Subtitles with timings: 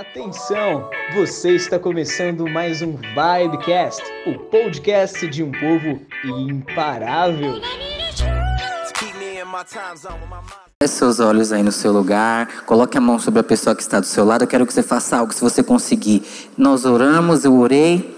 [0.00, 0.88] Atenção!
[1.14, 7.60] Você está começando mais um Vibecast, o podcast de um povo imparável.
[10.82, 14.00] Feche seus olhos aí no seu lugar, coloque a mão sobre a pessoa que está
[14.00, 14.44] do seu lado.
[14.44, 16.22] Eu quero que você faça algo, se você conseguir.
[16.56, 18.16] Nós oramos, eu orei,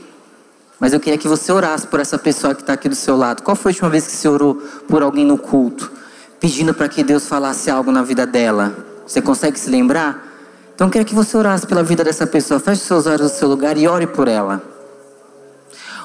[0.79, 3.43] mas eu queria que você orasse por essa pessoa que está aqui do seu lado.
[3.43, 4.55] Qual foi a última vez que você orou
[4.87, 5.91] por alguém no culto,
[6.39, 8.73] pedindo para que Deus falasse algo na vida dela?
[9.05, 10.32] Você consegue se lembrar?
[10.75, 12.59] Então eu quero que você orasse pela vida dessa pessoa.
[12.59, 14.63] Feche seus olhos no seu lugar e ore por ela.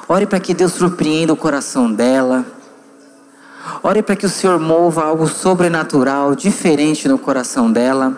[0.08, 2.46] Ore para que Deus surpreenda o coração dela.
[3.84, 8.16] Ore para que o Senhor mova algo sobrenatural, diferente no coração dela.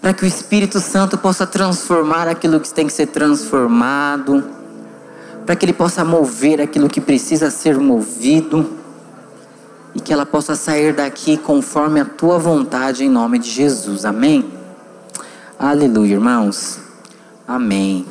[0.00, 4.44] Para que o Espírito Santo possa transformar aquilo que tem que ser transformado.
[5.46, 8.83] Para que ele possa mover aquilo que precisa ser movido
[9.94, 14.04] e que ela possa sair daqui conforme a tua vontade, em nome de Jesus.
[14.04, 14.52] Amém?
[15.58, 16.80] Aleluia, irmãos.
[17.46, 18.04] Amém.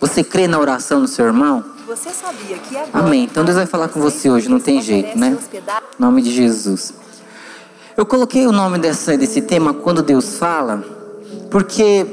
[0.00, 1.64] Você crê na oração do seu irmão?
[1.86, 3.24] Você sabia que agora Amém.
[3.24, 5.38] Então Deus vai falar com você hoje, não tem jeito, né?
[5.54, 6.92] Em nome de Jesus.
[7.96, 10.84] Eu coloquei o nome dessa, desse tema quando Deus fala,
[11.50, 12.06] porque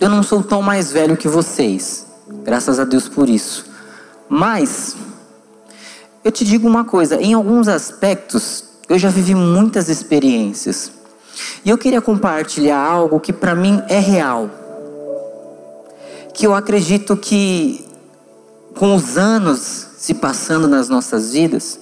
[0.00, 2.06] eu não sou tão mais velho que vocês.
[2.44, 3.66] Graças a Deus por isso.
[4.28, 4.96] Mas
[6.24, 10.92] eu te digo uma coisa, em alguns aspectos eu já vivi muitas experiências.
[11.64, 14.50] E eu queria compartilhar algo que para mim é real.
[16.34, 17.86] Que eu acredito que
[18.76, 21.78] com os anos se passando nas nossas vidas,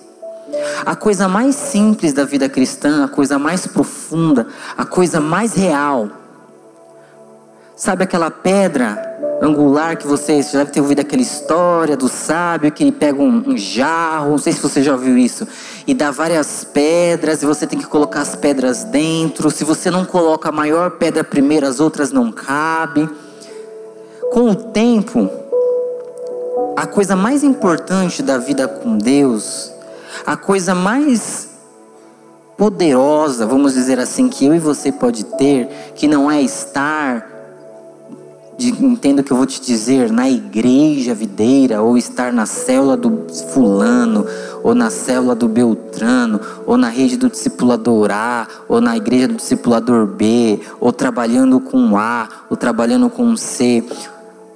[0.85, 6.09] a coisa mais simples da vida cristã, a coisa mais profunda, a coisa mais real.
[7.77, 9.10] Sabe aquela pedra
[9.41, 13.43] angular que você já deve ter ouvido aquela história do sábio que ele pega um,
[13.47, 15.49] um, jarro, não sei se você já ouviu isso,
[15.87, 19.51] e dá várias pedras e você tem que colocar as pedras dentro.
[19.51, 23.09] Se você não coloca a maior pedra primeiro, as outras não cabem.
[24.31, 25.29] Com o tempo,
[26.77, 29.73] a coisa mais importante da vida com Deus,
[30.27, 31.49] a coisa mais
[32.57, 37.40] poderosa, vamos dizer assim, que eu e você pode ter, que não é estar
[38.69, 43.27] entenda o que eu vou te dizer, na igreja videira, ou estar na célula do
[43.53, 44.27] fulano,
[44.63, 49.35] ou na célula do Beltrano, ou na rede do discipulador A, ou na igreja do
[49.35, 53.85] discipulador B, ou trabalhando com A, ou trabalhando com C.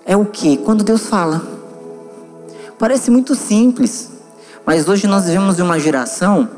[0.04, 0.56] É o que?
[0.58, 1.42] Quando Deus fala.
[2.78, 4.10] Parece muito simples,
[4.66, 6.48] mas hoje nós vivemos em uma geração.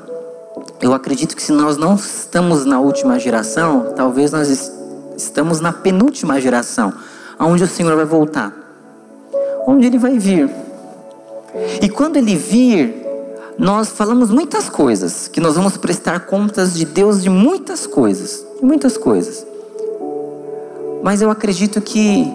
[0.80, 4.72] Eu acredito que se nós não estamos na última geração, talvez nós
[5.16, 6.92] estamos na penúltima geração
[7.38, 8.52] aonde o Senhor vai voltar?
[9.66, 10.50] Onde ele vai vir?
[11.82, 12.94] E quando ele vir,
[13.58, 18.64] nós falamos muitas coisas, que nós vamos prestar contas de Deus de muitas coisas, de
[18.64, 19.46] muitas coisas.
[21.02, 22.30] Mas eu acredito que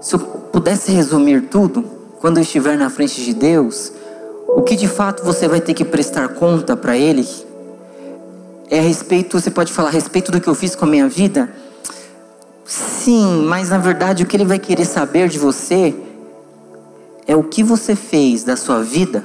[0.00, 1.84] se eu pudesse resumir tudo,
[2.20, 3.92] quando eu estiver na frente de Deus,
[4.48, 7.26] o que de fato você vai ter que prestar conta para Ele
[8.70, 11.08] é a respeito, você pode falar a respeito do que eu fiz com a minha
[11.08, 11.48] vida,
[12.66, 15.94] Sim, mas na verdade o que ele vai querer saber de você
[17.26, 19.24] é o que você fez da sua vida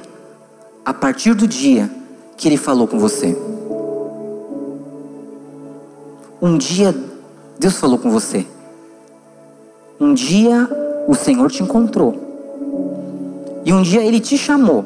[0.86, 1.90] a partir do dia
[2.38, 3.36] que ele falou com você.
[6.42, 6.96] Um dia
[7.58, 8.46] Deus falou com você.
[10.00, 10.68] Um dia
[11.08, 12.30] o Senhor te encontrou.
[13.64, 14.86] E um dia ele te chamou.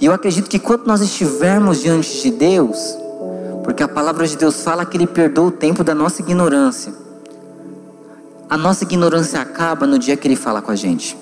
[0.00, 2.96] E eu acredito que quando nós estivermos diante de Deus,
[3.68, 6.90] porque a palavra de Deus fala que Ele perdoa o tempo da nossa ignorância.
[8.48, 11.14] A nossa ignorância acaba no dia que Ele fala com a gente.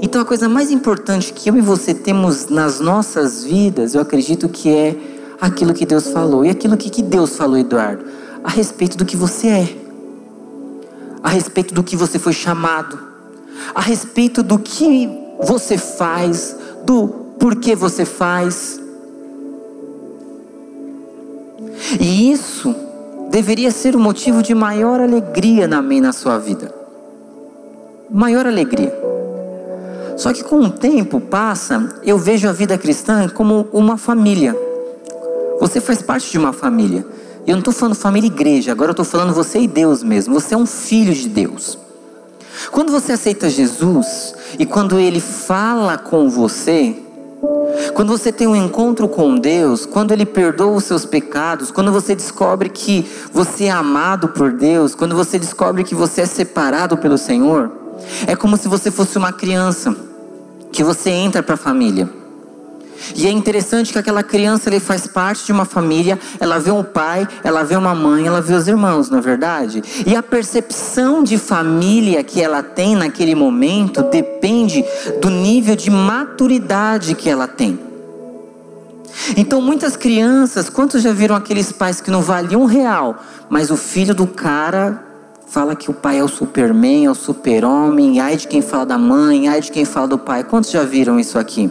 [0.00, 4.48] Então a coisa mais importante que eu e você temos nas nossas vidas, eu acredito
[4.48, 4.96] que é
[5.40, 6.44] aquilo que Deus falou.
[6.44, 8.04] E aquilo que, que Deus falou, Eduardo?
[8.44, 9.76] A respeito do que você é.
[11.20, 12.96] A respeito do que você foi chamado.
[13.74, 17.08] A respeito do que você faz, do
[17.40, 18.85] porquê você faz.
[22.00, 22.74] E isso
[23.30, 26.74] deveria ser o motivo de maior alegria na minha na sua vida.
[28.10, 28.92] Maior alegria.
[30.16, 34.56] Só que com o tempo passa, eu vejo a vida cristã como uma família.
[35.60, 37.04] Você faz parte de uma família.
[37.46, 40.34] Eu não estou falando família igreja, agora eu estou falando você e Deus mesmo.
[40.34, 41.78] Você é um filho de Deus.
[42.72, 46.96] Quando você aceita Jesus e quando Ele fala com você,
[47.94, 52.14] quando você tem um encontro com Deus, quando Ele perdoa os seus pecados, quando você
[52.14, 57.16] descobre que você é amado por Deus, quando você descobre que você é separado pelo
[57.16, 57.70] Senhor,
[58.26, 59.94] é como se você fosse uma criança
[60.70, 62.25] que você entra para a família.
[63.14, 66.82] E é interessante que aquela criança ele faz parte de uma família, ela vê um
[66.82, 69.82] pai, ela vê uma mãe, ela vê os irmãos, não é verdade?
[70.06, 74.84] E a percepção de família que ela tem naquele momento depende
[75.20, 77.78] do nível de maturidade que ela tem.
[79.36, 83.16] Então, muitas crianças, quantos já viram aqueles pais que não valiam um real,
[83.48, 85.02] mas o filho do cara
[85.46, 88.98] fala que o pai é o superman, é o super-homem, ai de quem fala da
[88.98, 90.44] mãe, ai de quem fala do pai.
[90.44, 91.70] Quantos já viram isso aqui?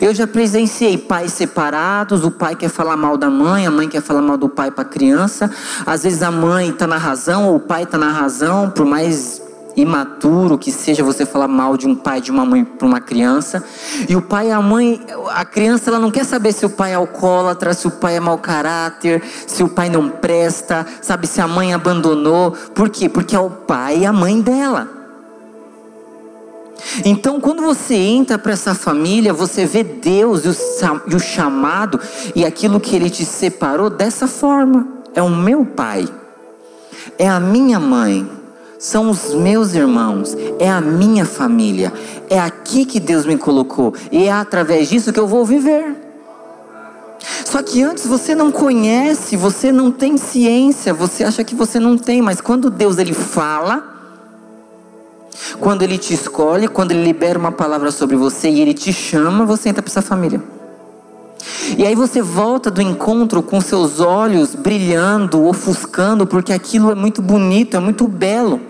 [0.00, 4.02] Eu já presenciei pais separados, o pai quer falar mal da mãe, a mãe quer
[4.02, 5.50] falar mal do pai para a criança.
[5.86, 9.42] Às vezes a mãe está na razão, ou o pai está na razão, por mais
[9.80, 13.62] imaturo que seja você falar mal de um pai, de uma mãe para uma criança.
[14.08, 16.92] E o pai e a mãe, a criança ela não quer saber se o pai
[16.92, 21.40] é alcoólatra, se o pai é mau caráter, se o pai não presta, sabe se
[21.40, 22.52] a mãe abandonou.
[22.74, 23.08] Por quê?
[23.08, 24.97] Porque é o pai e a mãe dela.
[27.04, 32.00] Então, quando você entra para essa família, você vê Deus e o chamado
[32.34, 34.86] e aquilo que Ele te separou dessa forma.
[35.14, 36.08] É o meu pai,
[37.18, 38.28] é a minha mãe,
[38.78, 41.92] são os meus irmãos, é a minha família,
[42.30, 43.94] é aqui que Deus me colocou.
[44.12, 45.96] E é através disso que eu vou viver.
[47.44, 51.98] Só que antes você não conhece, você não tem ciência, você acha que você não
[51.98, 53.97] tem, mas quando Deus ele fala,
[55.60, 59.44] quando Ele te escolhe, quando Ele libera uma palavra sobre você e Ele te chama,
[59.44, 60.42] você entra para essa família.
[61.76, 67.22] E aí você volta do encontro com seus olhos brilhando, ofuscando, porque aquilo é muito
[67.22, 68.60] bonito, é muito belo.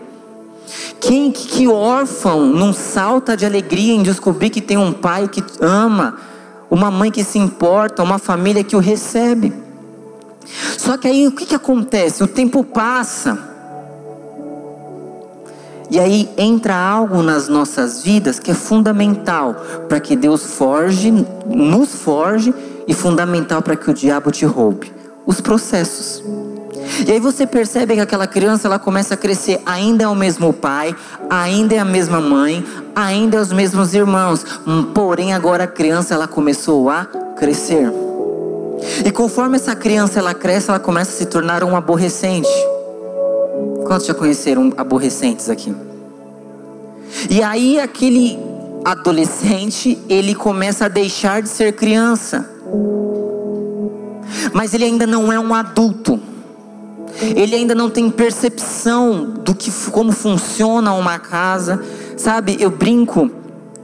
[1.00, 6.16] Quem que órfão não salta de alegria em descobrir que tem um pai que ama,
[6.70, 9.52] uma mãe que se importa, uma família que o recebe?
[10.76, 12.22] Só que aí o que, que acontece?
[12.22, 13.47] O tempo passa.
[15.90, 19.54] E aí entra algo nas nossas vidas que é fundamental
[19.88, 21.10] para que Deus forge,
[21.46, 22.52] nos forge
[22.86, 24.92] e fundamental para que o diabo te roube.
[25.26, 26.22] Os processos.
[27.06, 30.52] E aí você percebe que aquela criança ela começa a crescer, ainda é o mesmo
[30.52, 30.94] pai,
[31.30, 32.64] ainda é a mesma mãe,
[32.94, 34.44] ainda é os mesmos irmãos.
[34.94, 37.04] Porém agora a criança ela começou a
[37.36, 37.92] crescer.
[39.04, 42.48] E conforme essa criança ela cresce, ela começa a se tornar um aborrecente.
[43.88, 45.74] Quantos já conheceram aborrecentes aqui?
[47.30, 48.38] E aí aquele
[48.84, 52.48] adolescente, ele começa a deixar de ser criança.
[54.52, 56.20] Mas ele ainda não é um adulto.
[57.34, 61.82] Ele ainda não tem percepção do que como funciona uma casa.
[62.14, 63.30] Sabe, eu brinco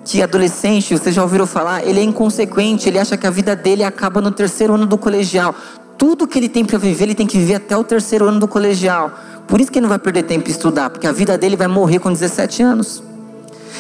[0.05, 3.83] que adolescente, vocês já ouviram falar, ele é inconsequente, ele acha que a vida dele
[3.83, 5.55] acaba no terceiro ano do colegial.
[5.97, 8.47] Tudo que ele tem para viver, ele tem que viver até o terceiro ano do
[8.47, 9.11] colegial.
[9.46, 11.69] Por isso que ele não vai perder tempo em estudar, porque a vida dele vai
[11.69, 13.02] morrer com 17 anos.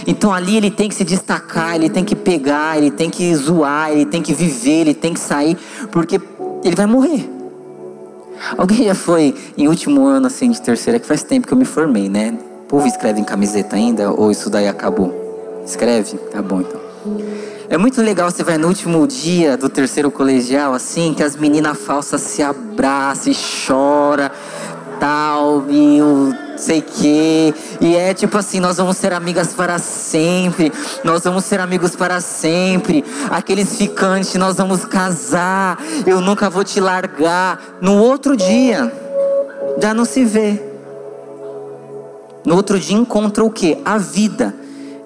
[0.06, 3.90] Então ali ele tem que se destacar, ele tem que pegar, ele tem que zoar,
[3.90, 5.56] ele tem que viver, ele tem que sair,
[5.90, 6.20] porque
[6.62, 7.30] ele vai morrer.
[8.58, 11.64] Alguém já foi em último ano assim de terceira, que faz tempo que eu me
[11.64, 12.36] formei, né?
[12.64, 15.62] O povo escreve em camiseta ainda ou isso daí acabou?
[15.64, 16.18] Escreve?
[16.30, 16.80] Tá bom então.
[17.68, 21.78] É muito legal você vai no último dia do terceiro colegial assim, que as meninas
[21.78, 24.30] falsas se abraçam e choram
[24.98, 27.54] tal, o sei que.
[27.80, 30.72] E é tipo assim, nós vamos ser amigas para sempre.
[31.02, 33.04] Nós vamos ser amigos para sempre.
[33.30, 35.78] Aqueles ficantes, nós vamos casar.
[36.06, 37.60] Eu nunca vou te largar.
[37.80, 38.92] No outro dia,
[39.80, 40.60] já não se vê.
[42.44, 43.78] No outro dia encontra o que?
[43.84, 44.54] A vida.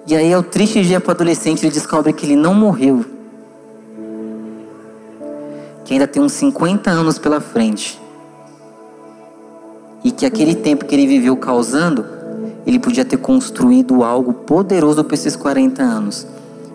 [0.05, 3.05] E aí é o triste dia para o adolescente, ele descobre que ele não morreu.
[5.85, 7.99] Que ainda tem uns 50 anos pela frente
[10.09, 12.03] e que aquele tempo que ele viveu causando,
[12.65, 16.25] ele podia ter construído algo poderoso por esses 40 anos,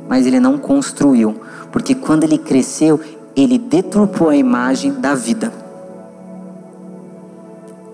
[0.08, 1.34] mas ele não construiu,
[1.72, 3.00] porque quando ele cresceu,
[3.34, 5.52] ele deturpou a imagem da vida.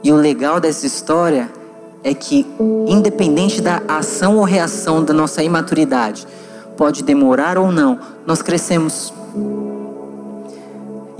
[0.05, 1.51] E o legal dessa história
[2.05, 2.47] é que,
[2.87, 6.27] independente da ação ou reação da nossa imaturidade,
[6.77, 9.11] pode demorar ou não, nós crescemos.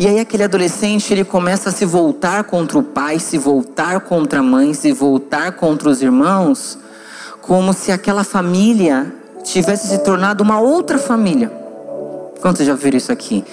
[0.01, 4.41] E aí aquele adolescente, ele começa a se voltar contra o pai, se voltar contra
[4.41, 6.79] a mãe, se voltar contra os irmãos,
[7.43, 9.15] como se aquela família
[9.45, 11.53] tivesse se tornado uma outra família.
[12.41, 13.45] Quantos já viram isso aqui?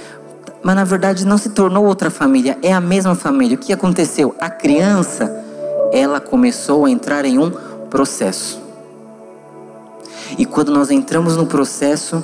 [0.64, 3.58] Mas na verdade não se tornou outra família, é a mesma família.
[3.58, 4.34] O que aconteceu?
[4.40, 5.30] A criança,
[5.92, 7.52] ela começou a entrar em um
[7.90, 8.58] processo.
[10.38, 12.24] E quando nós entramos no processo,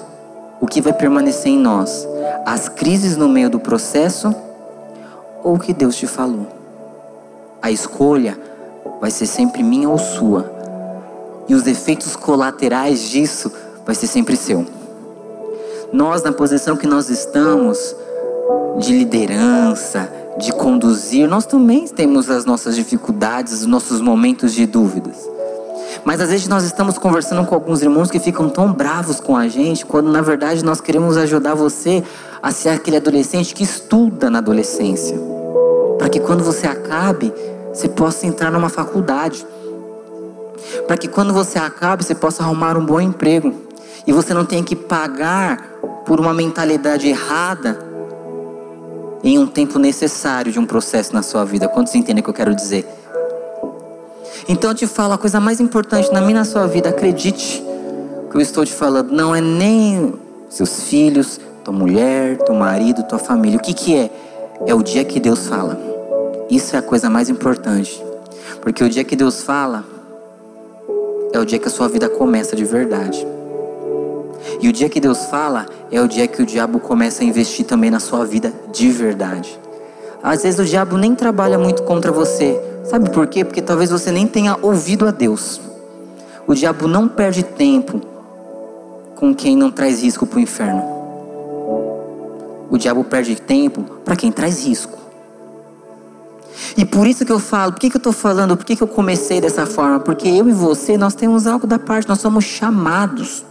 [0.61, 2.07] o que vai permanecer em nós?
[2.45, 4.33] As crises no meio do processo
[5.43, 6.47] ou o que Deus te falou?
[7.61, 8.37] A escolha
[8.99, 10.51] vai ser sempre minha ou sua.
[11.47, 13.51] E os efeitos colaterais disso
[13.85, 14.65] vai ser sempre seu.
[15.91, 17.95] nós, na posição que nós estamos,
[18.79, 25.29] de liderança, de conduzir, nós também temos as nossas dificuldades, os nossos momentos de dúvidas.
[26.03, 29.47] Mas às vezes nós estamos conversando com alguns irmãos que ficam tão bravos com a
[29.47, 32.03] gente, quando na verdade nós queremos ajudar você
[32.43, 35.17] a ser aquele adolescente que estuda na adolescência.
[35.97, 37.33] Para que quando você acabe,
[37.73, 39.47] você possa entrar numa faculdade.
[40.85, 43.53] Para que quando você acabe, você possa arrumar um bom emprego.
[44.05, 45.57] E você não tenha que pagar
[46.05, 47.79] por uma mentalidade errada
[49.23, 51.69] em um tempo necessário de um processo na sua vida.
[51.69, 52.85] Quantos entendem o que eu quero dizer?
[54.49, 57.63] Então eu te falo, a coisa mais importante na minha na sua vida, acredite,
[58.29, 60.13] que eu estou te falando, não é nem
[60.49, 63.57] seus filhos, tua mulher, teu marido, tua família.
[63.57, 64.09] O que que é?
[64.65, 65.79] É o dia que Deus fala.
[66.49, 68.03] Isso é a coisa mais importante.
[68.61, 69.83] Porque o dia que Deus fala
[71.31, 73.25] é o dia que a sua vida começa de verdade.
[74.61, 77.65] E o dia que Deus fala é o dia que o diabo começa a investir
[77.65, 79.59] também na sua vida de verdade.
[80.21, 82.59] Às vezes o diabo nem trabalha muito contra você.
[82.83, 83.43] Sabe por quê?
[83.43, 85.59] Porque talvez você nem tenha ouvido a Deus.
[86.45, 88.01] O diabo não perde tempo
[89.15, 90.92] com quem não traz risco para o inferno.
[92.73, 94.97] O diabo perde tempo para quem traz risco.
[96.75, 98.81] E por isso que eu falo, por que, que eu estou falando, por que, que
[98.81, 99.99] eu comecei dessa forma?
[99.99, 103.45] Porque eu e você, nós temos algo da parte, nós somos chamados.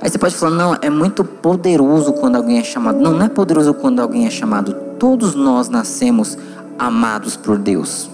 [0.00, 3.00] Aí você pode falar, não, é muito poderoso quando alguém é chamado.
[3.00, 4.72] Não, não é poderoso quando alguém é chamado.
[4.96, 6.38] Todos nós nascemos
[6.78, 8.08] amados por Deus.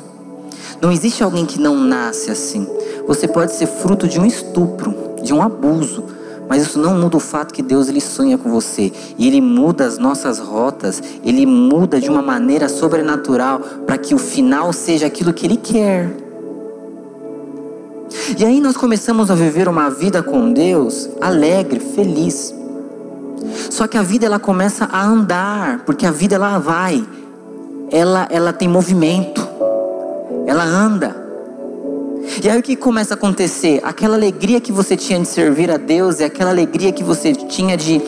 [0.80, 2.66] Não existe alguém que não nasce assim.
[3.06, 6.16] Você pode ser fruto de um estupro, de um abuso,
[6.48, 9.84] mas isso não muda o fato que Deus ele sonha com você e ele muda
[9.84, 15.32] as nossas rotas, ele muda de uma maneira sobrenatural para que o final seja aquilo
[15.32, 16.10] que ele quer.
[18.38, 22.54] E aí nós começamos a viver uma vida com Deus alegre, feliz.
[23.70, 27.06] Só que a vida ela começa a andar, porque a vida ela vai,
[27.90, 29.46] ela ela tem movimento,
[30.46, 31.27] ela anda.
[32.42, 33.80] E aí o que começa a acontecer?
[33.82, 37.76] Aquela alegria que você tinha de servir a Deus e aquela alegria que você tinha
[37.76, 38.00] de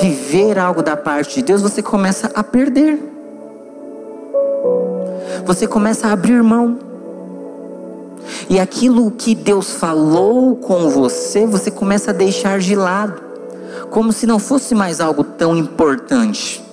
[0.00, 2.98] viver algo da parte de Deus, você começa a perder.
[5.44, 6.78] Você começa a abrir mão.
[8.50, 13.20] E aquilo que Deus falou com você, você começa a deixar de lado,
[13.90, 16.67] como se não fosse mais algo tão importante.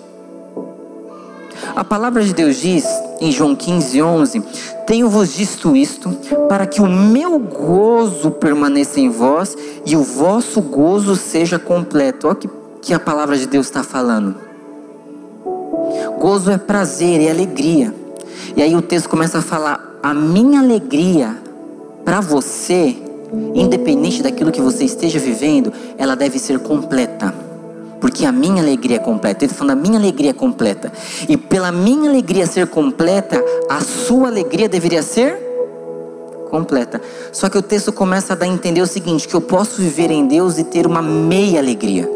[1.76, 2.86] A palavra de Deus diz
[3.20, 4.44] em João 15, 11:
[4.88, 6.12] Tenho-vos dito isto,
[6.48, 12.28] para que o meu gozo permaneça em vós e o vosso gozo seja completo.
[12.28, 12.50] Olha que,
[12.82, 14.36] que a palavra de Deus está falando.
[16.20, 17.94] Gozo é prazer, é alegria.
[18.56, 21.36] E aí o texto começa a falar: A minha alegria
[22.04, 22.96] para você,
[23.54, 27.45] independente daquilo que você esteja vivendo, ela deve ser completa.
[28.06, 29.44] Porque a minha alegria é completa.
[29.44, 30.94] Ele está falando, a minha alegria é completa.
[31.28, 35.36] E pela minha alegria ser completa, a sua alegria deveria ser
[36.52, 37.02] completa.
[37.32, 40.12] Só que o texto começa a dar a entender o seguinte: que eu posso viver
[40.12, 42.08] em Deus e ter uma meia alegria.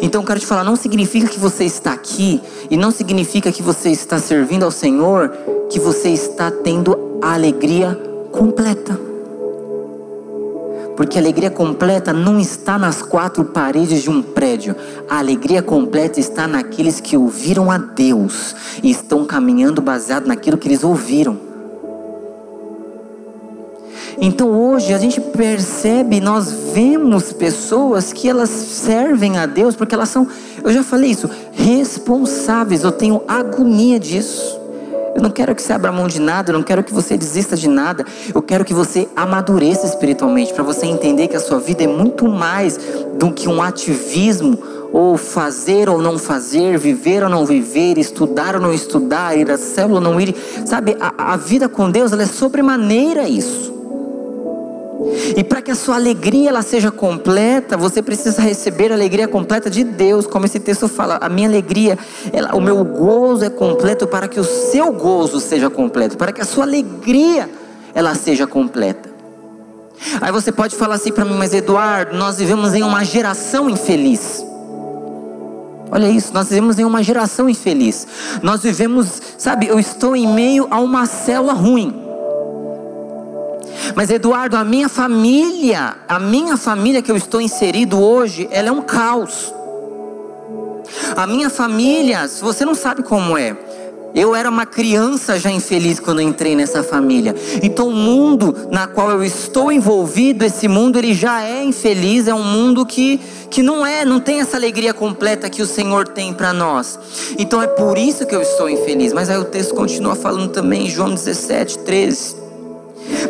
[0.00, 2.40] Então quero te falar, não significa que você está aqui
[2.70, 5.30] e não significa que você está servindo ao Senhor
[5.68, 9.11] que você está tendo a alegria completa.
[10.96, 14.76] Porque a alegria completa não está nas quatro paredes de um prédio.
[15.08, 20.68] A alegria completa está naqueles que ouviram a Deus e estão caminhando baseado naquilo que
[20.68, 21.52] eles ouviram.
[24.20, 30.10] Então hoje a gente percebe, nós vemos pessoas que elas servem a Deus porque elas
[30.10, 30.28] são,
[30.62, 32.84] eu já falei isso, responsáveis.
[32.84, 34.61] Eu tenho agonia disso.
[35.14, 37.56] Eu não quero que você abra mão de nada, eu não quero que você desista
[37.56, 38.04] de nada.
[38.34, 42.28] Eu quero que você amadureça espiritualmente, para você entender que a sua vida é muito
[42.28, 42.78] mais
[43.18, 44.58] do que um ativismo,
[44.92, 49.56] ou fazer ou não fazer, viver ou não viver, estudar ou não estudar, ir à
[49.56, 50.34] célula ou não ir.
[50.66, 53.81] Sabe, a, a vida com Deus ela é sobremaneira isso.
[55.36, 59.70] E para que a sua alegria ela seja completa, você precisa receber a alegria completa
[59.70, 61.18] de Deus, como esse texto fala.
[61.20, 61.98] A minha alegria,
[62.32, 66.40] ela, o meu gozo é completo para que o seu gozo seja completo, para que
[66.40, 67.48] a sua alegria
[67.94, 69.10] ela seja completa.
[70.20, 74.44] Aí você pode falar assim para mim, mas Eduardo, nós vivemos em uma geração infeliz.
[75.90, 78.06] Olha isso, nós vivemos em uma geração infeliz.
[78.42, 82.01] Nós vivemos, sabe, eu estou em meio a uma célula ruim.
[83.94, 88.72] Mas Eduardo, a minha família, a minha família que eu estou inserido hoje, ela é
[88.72, 89.52] um caos.
[91.16, 93.56] A minha família, se você não sabe como é,
[94.14, 97.34] Eu era uma criança já infeliz quando entrei nessa família.
[97.62, 102.34] Então o mundo na qual eu estou envolvido, esse mundo ele já é infeliz, é
[102.34, 106.32] um mundo que que não é, não tem essa alegria completa que o Senhor tem
[106.32, 106.98] para nós.
[107.38, 109.12] Então é por isso que eu estou infeliz.
[109.12, 112.41] Mas aí o texto continua falando também, João 17, 13.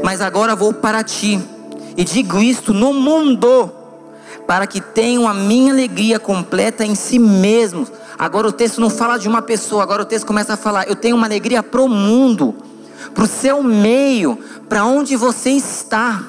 [0.03, 1.41] Mas agora vou para ti
[1.97, 3.71] e digo isto no mundo,
[4.47, 7.93] para que tenham a minha alegria completa em si mesmos.
[8.19, 10.97] Agora o texto não fala de uma pessoa, agora o texto começa a falar: eu
[10.97, 12.55] tenho uma alegria para o mundo,
[13.15, 14.39] para o seu meio,
[14.69, 16.23] para onde você está.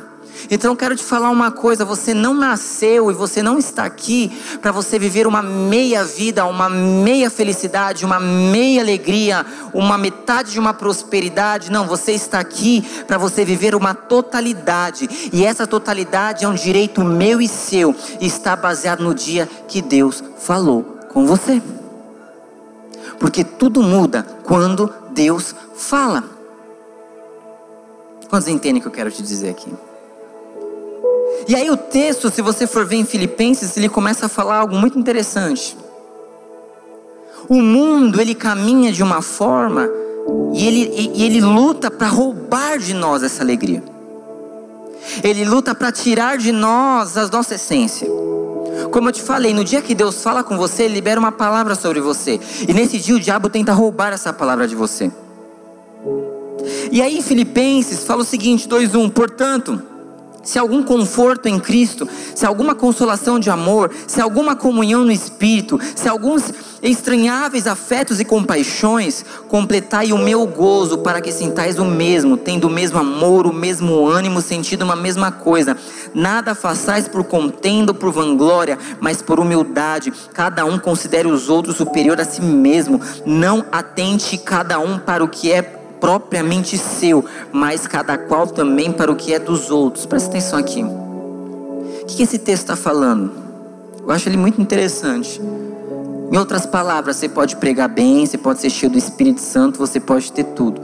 [0.50, 4.32] Então eu quero te falar uma coisa: você não nasceu e você não está aqui
[4.62, 10.60] para você viver uma meia vida, uma meia felicidade, uma meia alegria, uma metade de
[10.60, 11.72] uma prosperidade.
[11.72, 15.10] Não, você está aqui para você viver uma totalidade.
[15.32, 19.82] E essa totalidade é um direito meu e seu, e está baseado no dia que
[19.82, 21.62] Deus falou com você.
[23.20, 26.24] Porque tudo muda quando Deus fala.
[28.30, 29.72] Quantos entendem o que eu quero te dizer aqui?
[31.48, 34.76] E aí o texto, se você for ver em Filipenses, ele começa a falar algo
[34.76, 35.78] muito interessante.
[37.50, 39.90] O mundo, ele caminha de uma forma
[40.54, 43.84] e ele, e ele luta para roubar de nós essa alegria.
[45.22, 48.08] Ele luta para tirar de nós a nossa essência.
[48.92, 51.76] Como eu te falei, no dia que Deus fala com você, Ele libera uma palavra
[51.76, 52.40] sobre você.
[52.68, 55.12] E nesse dia o diabo tenta roubar essa palavra de você.
[56.92, 59.93] E aí, Filipenses fala o seguinte: 2:1, portanto
[60.44, 65.80] se algum conforto em Cristo, se alguma consolação de amor, se alguma comunhão no Espírito,
[65.96, 72.36] se alguns estranháveis afetos e compaixões, completai o meu gozo para que sintais o mesmo,
[72.36, 75.78] tendo o mesmo amor, o mesmo ânimo, sentindo uma mesma coisa.
[76.14, 80.12] Nada façais por contenda ou por vanglória, mas por humildade.
[80.34, 83.00] Cada um considere os outros superior a si mesmo.
[83.26, 89.10] Não atente cada um para o que é propriamente seu, mas cada qual também para
[89.10, 90.06] o que é dos outros.
[90.06, 90.84] Presta atenção aqui.
[90.84, 93.32] O que esse texto está falando?
[94.02, 95.42] Eu acho ele muito interessante.
[96.30, 99.98] Em outras palavras, você pode pregar bem, você pode ser cheio do Espírito Santo, você
[99.98, 100.82] pode ter tudo.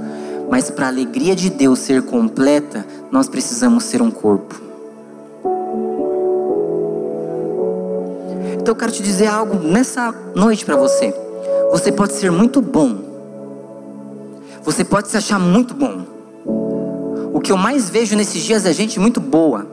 [0.50, 4.56] Mas para a alegria de Deus ser completa, nós precisamos ser um corpo.
[8.54, 11.14] Então eu quero te dizer algo nessa noite para você.
[11.72, 13.09] Você pode ser muito bom,
[14.64, 16.06] você pode se achar muito bom.
[17.34, 19.66] O que eu mais vejo nesses dias é gente muito boa,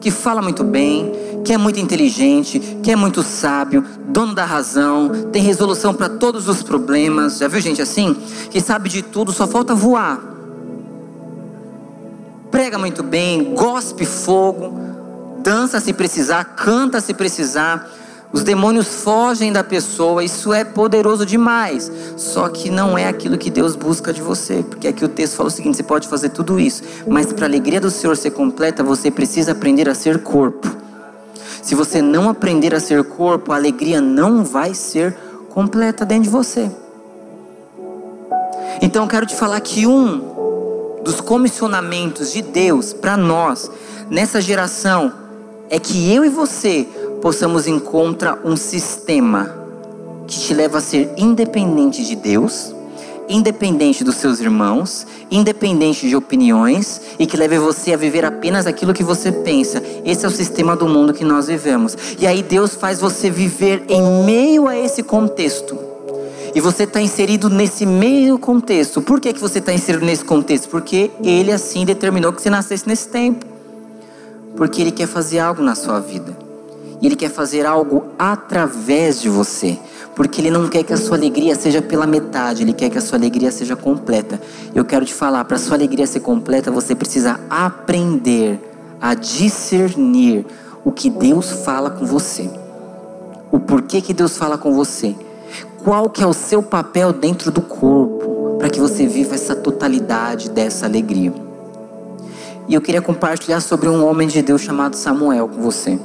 [0.00, 1.12] que fala muito bem,
[1.44, 6.48] que é muito inteligente, que é muito sábio, dono da razão, tem resolução para todos
[6.48, 7.38] os problemas.
[7.38, 8.14] Já viu gente assim?
[8.50, 10.20] Que sabe de tudo, só falta voar.
[12.50, 14.78] Prega muito bem, gospe fogo,
[15.42, 17.90] dança se precisar, canta se precisar
[18.32, 21.90] os demônios fogem da pessoa, isso é poderoso demais.
[22.16, 25.48] Só que não é aquilo que Deus busca de você, porque aqui o texto fala
[25.48, 28.82] o seguinte: você pode fazer tudo isso, mas para a alegria do Senhor ser completa,
[28.82, 30.68] você precisa aprender a ser corpo.
[31.62, 35.16] Se você não aprender a ser corpo, a alegria não vai ser
[35.50, 36.70] completa dentro de você.
[38.82, 43.70] Então eu quero te falar que um dos comissionamentos de Deus para nós
[44.10, 45.12] nessa geração
[45.70, 46.86] é que eu e você
[47.20, 49.54] possamos encontrar um sistema
[50.26, 52.74] que te leva a ser independente de Deus,
[53.28, 58.92] independente dos seus irmãos, independente de opiniões e que leve você a viver apenas aquilo
[58.92, 59.82] que você pensa.
[60.04, 61.96] Esse é o sistema do mundo que nós vivemos.
[62.18, 65.76] E aí Deus faz você viver em meio a esse contexto.
[66.54, 69.02] E você está inserido nesse meio contexto.
[69.02, 70.68] Por que, que você está inserido nesse contexto?
[70.68, 73.44] Porque Ele assim determinou que você nascesse nesse tempo.
[74.56, 76.45] Porque Ele quer fazer algo na sua vida.
[77.00, 79.78] E Ele quer fazer algo através de você.
[80.14, 83.00] Porque Ele não quer que a sua alegria seja pela metade, Ele quer que a
[83.00, 84.40] sua alegria seja completa.
[84.74, 88.60] Eu quero te falar: para a sua alegria ser completa, você precisa aprender
[89.00, 90.46] a discernir
[90.84, 92.50] o que Deus fala com você.
[93.52, 95.14] O porquê que Deus fala com você.
[95.84, 98.26] Qual que é o seu papel dentro do corpo
[98.58, 101.32] para que você viva essa totalidade dessa alegria.
[102.68, 105.98] E eu queria compartilhar sobre um homem de Deus chamado Samuel com você.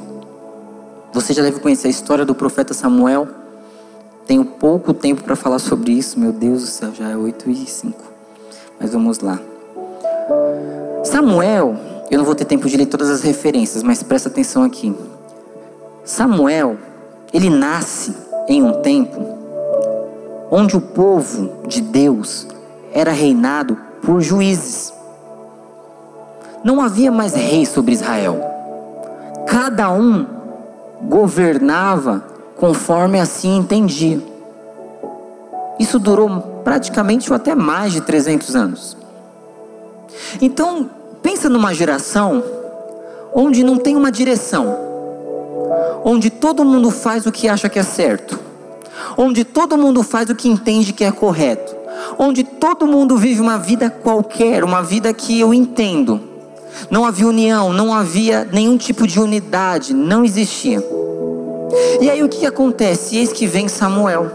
[1.14, 3.28] Você já deve conhecer a história do profeta Samuel.
[4.26, 7.66] Tenho pouco tempo para falar sobre isso, meu Deus do céu, já é 8 e
[7.66, 8.00] 5.
[8.80, 9.40] Mas vamos lá.
[11.04, 11.76] Samuel,
[12.10, 14.96] eu não vou ter tempo de ler todas as referências, mas presta atenção aqui.
[16.06, 16.78] Samuel,
[17.34, 18.16] ele nasce
[18.48, 19.20] em um tempo
[20.50, 22.48] onde o povo de Deus
[22.94, 24.94] era reinado por juízes.
[26.64, 28.40] Não havia mais rei sobre Israel.
[29.48, 30.41] Cada um
[31.04, 32.24] governava
[32.58, 34.22] conforme assim entendia.
[35.80, 36.30] Isso durou
[36.64, 38.98] praticamente ou até mais de 300 anos.
[40.42, 40.90] Então,
[41.22, 42.44] pensa numa geração
[43.34, 44.78] onde não tem uma direção,
[46.04, 48.40] onde todo mundo faz o que acha que é certo,
[49.18, 51.76] onde todo mundo faz o que entende que é correto,
[52.20, 56.31] onde todo mundo vive uma vida qualquer, uma vida que eu entendo.
[56.90, 60.84] Não havia união, não havia nenhum tipo de unidade, não existia.
[62.00, 63.18] E aí o que acontece?
[63.18, 64.30] Eis que vem Samuel.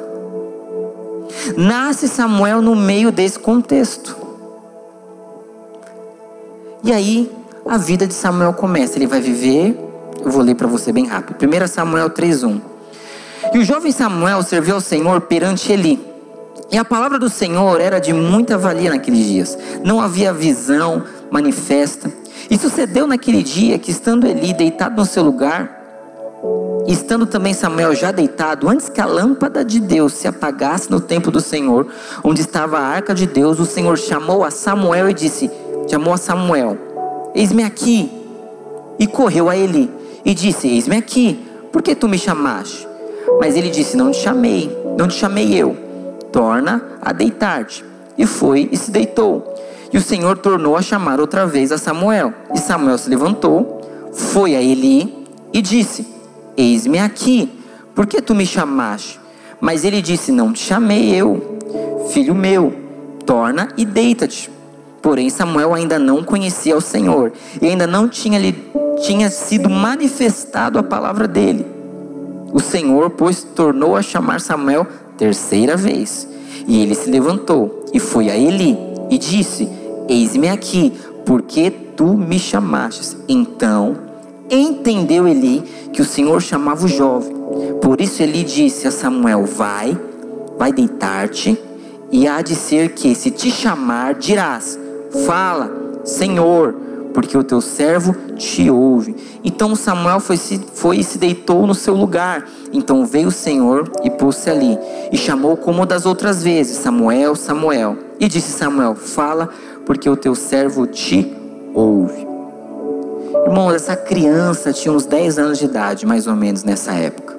[1.56, 4.16] Nasce Samuel no meio desse contexto.
[6.82, 7.30] E aí
[7.66, 8.96] a vida de Samuel começa.
[8.96, 9.78] Ele vai viver,
[10.24, 11.36] eu vou ler para você bem rápido.
[11.36, 12.60] 1 Samuel 3:1.
[13.52, 16.00] E o jovem Samuel serviu ao Senhor perante Eli.
[16.70, 19.58] E a palavra do Senhor era de muita valia naqueles dias.
[19.84, 22.10] Não havia visão manifesta.
[22.50, 25.76] E sucedeu naquele dia que, estando Eli deitado no seu lugar,
[26.86, 31.00] e estando também Samuel já deitado, antes que a lâmpada de Deus se apagasse no
[31.00, 31.88] templo do Senhor,
[32.22, 35.50] onde estava a arca de Deus, o Senhor chamou a Samuel e disse:
[35.90, 36.78] Chamou a Samuel,
[37.34, 38.10] eis-me aqui.
[38.98, 39.90] E correu a Eli
[40.24, 42.86] e disse: Eis-me aqui, por que tu me chamaste?
[43.40, 45.76] Mas ele disse: Não te chamei, não te chamei eu.
[46.30, 47.84] Torna a deitar-te.
[48.16, 49.54] E foi e se deitou.
[49.96, 52.34] E o Senhor tornou a chamar outra vez a Samuel.
[52.54, 53.80] E Samuel se levantou,
[54.12, 56.06] foi a Eli e disse:
[56.54, 57.50] Eis-me aqui,
[57.94, 59.18] por que tu me chamaste?
[59.58, 61.58] Mas ele disse: Não te chamei eu,
[62.10, 62.74] filho meu,
[63.24, 64.50] torna e deita-te.
[65.00, 67.32] Porém, Samuel ainda não conhecia o Senhor
[67.62, 68.54] e ainda não tinha, lhe,
[69.00, 71.64] tinha sido manifestado a palavra dele.
[72.52, 76.28] O Senhor, pois, tornou a chamar Samuel terceira vez.
[76.68, 78.76] E ele se levantou e foi a Eli
[79.08, 79.75] e disse:
[80.08, 80.92] Eis-me aqui,
[81.24, 83.16] porque tu me chamaste.
[83.28, 83.96] Então
[84.50, 87.34] entendeu Eli que o Senhor chamava o jovem.
[87.80, 89.98] Por isso Eli disse a Samuel: Vai,
[90.58, 91.58] vai deitar-te,
[92.10, 94.78] e há de ser que, se te chamar, dirás:
[95.24, 96.74] Fala, Senhor,
[97.12, 99.16] porque o teu servo te ouve.
[99.42, 102.46] Então Samuel foi, foi e se deitou no seu lugar.
[102.72, 104.78] Então veio o Senhor e pôs-se ali,
[105.10, 107.96] e chamou como das outras vezes: Samuel, Samuel.
[108.20, 109.48] E disse Samuel: Fala,
[109.86, 111.32] porque o teu servo te
[111.72, 112.26] ouve.
[113.46, 117.36] Irmãos, essa criança tinha uns 10 anos de idade, mais ou menos, nessa época.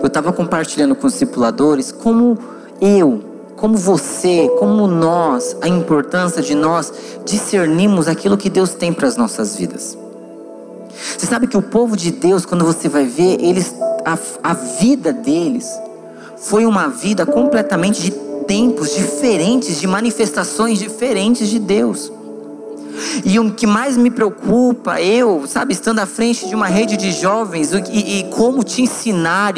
[0.00, 2.38] Eu estava compartilhando com os discipuladores como
[2.80, 3.20] eu,
[3.56, 6.92] como você, como nós, a importância de nós
[7.24, 9.98] discernirmos aquilo que Deus tem para as nossas vidas.
[11.18, 14.16] Você sabe que o povo de Deus, quando você vai ver, eles, a,
[14.50, 15.68] a vida deles
[16.36, 18.10] foi uma vida completamente de
[18.46, 22.12] tempos diferentes, de manifestações diferentes de Deus.
[23.24, 27.10] E o que mais me preocupa, eu, sabe, estando à frente de uma rede de
[27.12, 29.54] jovens, e, e, como te ensinar,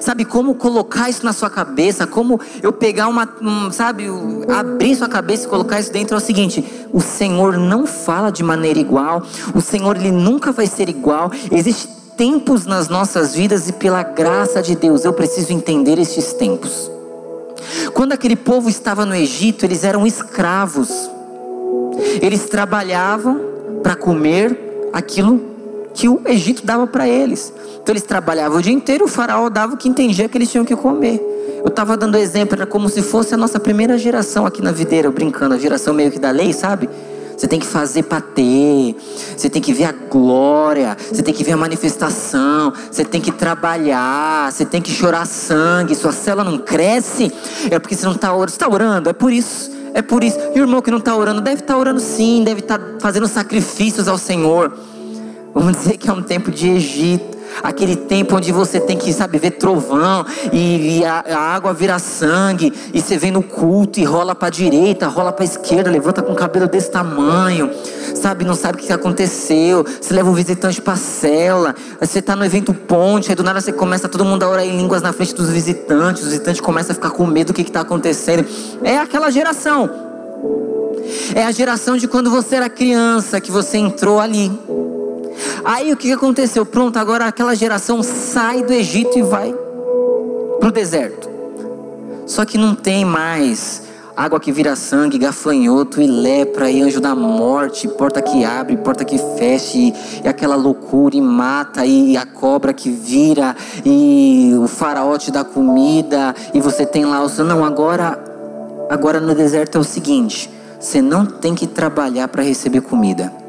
[0.00, 4.06] sabe, como colocar isso na sua cabeça, como eu pegar uma, um, sabe,
[4.48, 8.42] abrir sua cabeça e colocar isso dentro, é o seguinte: o Senhor não fala de
[8.42, 9.22] maneira igual,
[9.54, 14.62] o Senhor, ele nunca vai ser igual, existe tempos nas nossas vidas e pela graça
[14.62, 16.95] de Deus eu preciso entender estes tempos.
[17.96, 20.90] Quando aquele povo estava no Egito, eles eram escravos.
[22.20, 23.40] Eles trabalhavam
[23.82, 25.40] para comer aquilo
[25.94, 27.50] que o Egito dava para eles.
[27.80, 30.62] Então eles trabalhavam o dia inteiro, o faraó dava o que entendia que eles tinham
[30.62, 31.18] que comer.
[31.64, 35.10] Eu estava dando exemplo, era como se fosse a nossa primeira geração aqui na videira,
[35.10, 36.90] brincando, a geração meio que da lei, sabe?
[37.36, 38.96] Você tem que fazer para ter,
[39.36, 43.30] você tem que ver a glória, você tem que ver a manifestação, você tem que
[43.30, 45.94] trabalhar, você tem que chorar sangue.
[45.94, 47.30] Sua célula não cresce,
[47.70, 48.50] é porque você não está orando.
[48.50, 49.70] Você está orando, é por isso.
[49.92, 50.38] É por isso.
[50.54, 52.84] E o irmão que não está orando, deve estar tá orando sim, deve estar tá
[53.00, 54.76] fazendo sacrifícios ao Senhor.
[55.54, 57.35] Vamos dizer que é um tempo de Egito.
[57.62, 61.98] Aquele tempo onde você tem que, sabe, ver trovão e, e a, a, água vira
[61.98, 66.32] sangue, e você vem no culto e rola para direita, rola para esquerda, levanta com
[66.32, 67.70] o cabelo desse tamanho,
[68.14, 69.84] sabe, não sabe o que aconteceu.
[69.84, 73.72] Você leva um visitante para cela, você está no evento ponte, aí do nada você
[73.72, 76.94] começa todo mundo a orar em línguas na frente dos visitantes, os visitantes começam a
[76.94, 78.46] ficar com medo do que está acontecendo.
[78.82, 79.88] É aquela geração.
[81.34, 84.50] É a geração de quando você era criança, que você entrou ali.
[85.64, 86.64] Aí o que aconteceu?
[86.64, 89.54] Pronto, agora aquela geração sai do Egito e vai
[90.58, 91.28] para o deserto.
[92.26, 97.14] Só que não tem mais água que vira sangue, gafanhoto e lepra e anjo da
[97.14, 99.92] morte, porta que abre, porta que fecha e,
[100.24, 105.44] e aquela loucura e mata e a cobra que vira e o faraó te dá
[105.44, 108.18] comida e você tem lá o não agora
[108.88, 113.45] agora no deserto é o seguinte, você não tem que trabalhar para receber comida.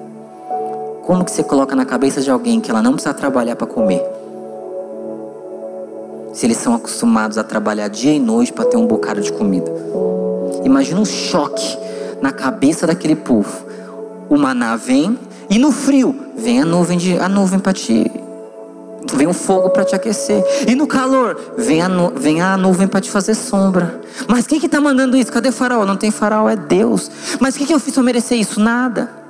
[1.07, 4.03] Como que você coloca na cabeça de alguém que ela não precisa trabalhar para comer?
[6.37, 9.71] se eles são acostumados a trabalhar dia e noite para ter um bocado de comida.
[10.63, 11.75] Imagina um choque
[12.21, 13.65] na cabeça daquele povo.
[14.29, 15.17] O maná vem
[15.49, 18.11] e no frio vem a nuvem de a nuvem para te
[19.15, 20.43] vem o fogo para te aquecer.
[20.67, 23.99] E no calor vem a, nu, vem a nuvem para te fazer sombra.
[24.27, 25.31] Mas quem que está mandando isso?
[25.31, 25.85] Cadê o faraó?
[25.87, 27.09] Não tem faraó, é Deus.
[27.39, 28.59] Mas o que, que eu fiz para merecer isso?
[28.59, 29.26] Nada.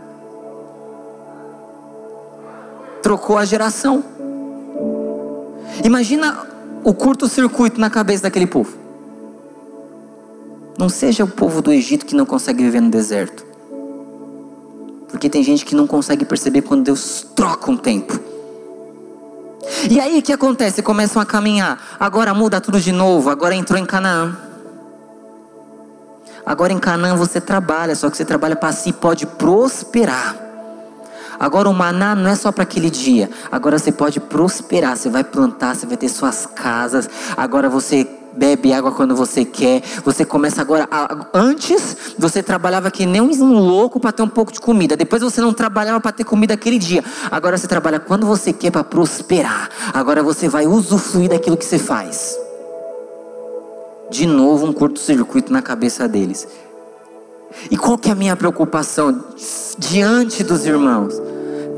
[3.08, 4.04] Trocou a geração.
[5.82, 6.46] Imagina
[6.84, 8.78] o curto-circuito na cabeça daquele povo.
[10.78, 13.46] Não seja o povo do Egito que não consegue viver no deserto.
[15.08, 18.20] Porque tem gente que não consegue perceber quando Deus troca um tempo.
[19.90, 20.82] E aí o que acontece?
[20.82, 21.80] Começam a caminhar.
[21.98, 23.30] Agora muda tudo de novo.
[23.30, 24.38] Agora entrou em Canaã.
[26.46, 30.47] Agora em Canaã você trabalha, só que você trabalha para si, pode prosperar.
[31.40, 33.30] Agora o maná não é só para aquele dia.
[33.52, 34.98] Agora você pode prosperar.
[34.98, 37.10] Você vai plantar, você vai ter suas casas.
[37.36, 39.82] Agora você bebe água quando você quer.
[40.06, 40.88] Você começa agora.
[40.92, 44.96] A, antes você trabalhava que nem um louco para ter um pouco de comida.
[44.96, 47.04] Depois você não trabalhava para ter comida aquele dia.
[47.30, 49.70] Agora você trabalha quando você quer para prosperar.
[49.94, 52.38] Agora você vai usufruir daquilo que você faz.
[54.10, 56.48] De novo um curto-circuito na cabeça deles.
[57.72, 59.24] E qual que é a minha preocupação
[59.78, 61.27] diante dos irmãos?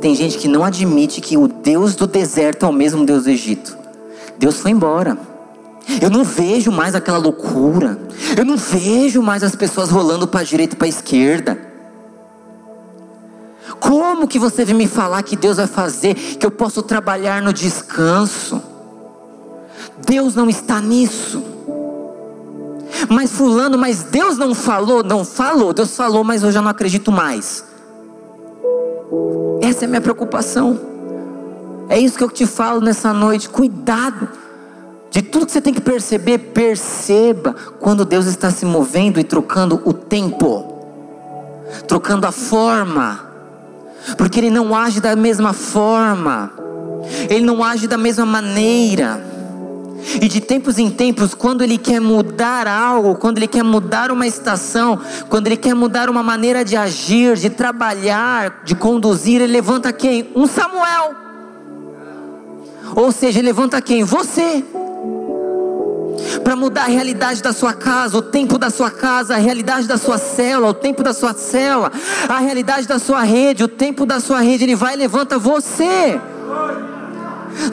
[0.02, 3.30] Tem gente que não admite que o Deus do deserto é o mesmo Deus do
[3.30, 3.78] Egito.
[4.38, 5.18] Deus foi embora.
[6.02, 8.00] Eu não vejo mais aquela loucura.
[8.38, 11.60] Eu não vejo mais as pessoas rolando para a direita e para a esquerda.
[13.80, 17.52] Como que você vem me falar que Deus vai fazer que eu posso trabalhar no
[17.52, 18.62] descanso?
[20.06, 21.44] Deus não está nisso.
[23.10, 25.74] Mas fulano, mas Deus não falou, não falou.
[25.74, 27.64] Deus falou, mas eu já não acredito mais.
[29.62, 30.80] Essa é a minha preocupação.
[31.90, 33.50] É isso que eu te falo nessa noite.
[33.50, 34.30] Cuidado.
[35.10, 39.82] De tudo que você tem que perceber, perceba quando Deus está se movendo e trocando
[39.84, 40.86] o tempo,
[41.88, 43.28] trocando a forma,
[44.18, 46.52] porque Ele não age da mesma forma,
[47.28, 49.29] Ele não age da mesma maneira.
[50.22, 54.26] E de tempos em tempos, quando Ele quer mudar algo, quando Ele quer mudar uma
[54.26, 59.92] estação, quando Ele quer mudar uma maneira de agir, de trabalhar, de conduzir, Ele levanta
[59.92, 60.30] quem?
[60.36, 61.16] Um Samuel.
[62.96, 64.04] Ou seja, Ele levanta quem?
[64.04, 64.64] Você
[66.44, 69.98] para mudar a realidade da sua casa, o tempo da sua casa, a realidade da
[69.98, 71.92] sua célula, o tempo da sua célula,
[72.28, 76.20] a realidade da sua rede, o tempo da sua rede, ele vai e levanta você.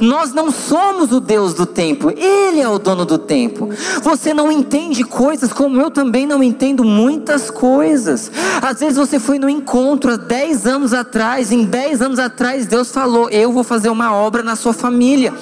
[0.01, 3.71] Nós não somos o Deus do tempo, Ele é o dono do tempo.
[4.03, 8.31] Você não entende coisas como eu também não entendo muitas coisas.
[8.63, 12.91] Às vezes você foi no encontro há 10 anos atrás, em 10 anos atrás Deus
[12.91, 15.33] falou: Eu vou fazer uma obra na sua família.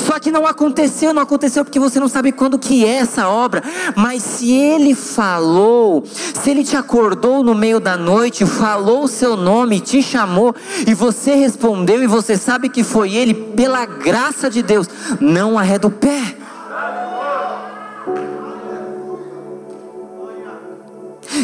[0.00, 3.62] Só que não aconteceu, não aconteceu porque você não sabe quando que é essa obra.
[3.96, 9.36] Mas se Ele falou, se Ele te acordou no meio da noite, falou o seu
[9.36, 10.54] nome, te chamou
[10.86, 14.88] e você respondeu e você sabe que foi Ele pela graça de Deus,
[15.20, 16.36] não arreda o pé.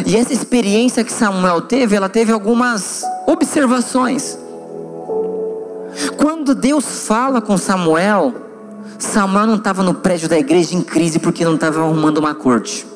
[0.06, 4.38] E essa experiência que Samuel teve, ela teve algumas observações.
[6.16, 8.34] Quando Deus fala com Samuel,
[8.98, 12.86] Samuel não estava no prédio da igreja em crise porque não estava arrumando uma corte.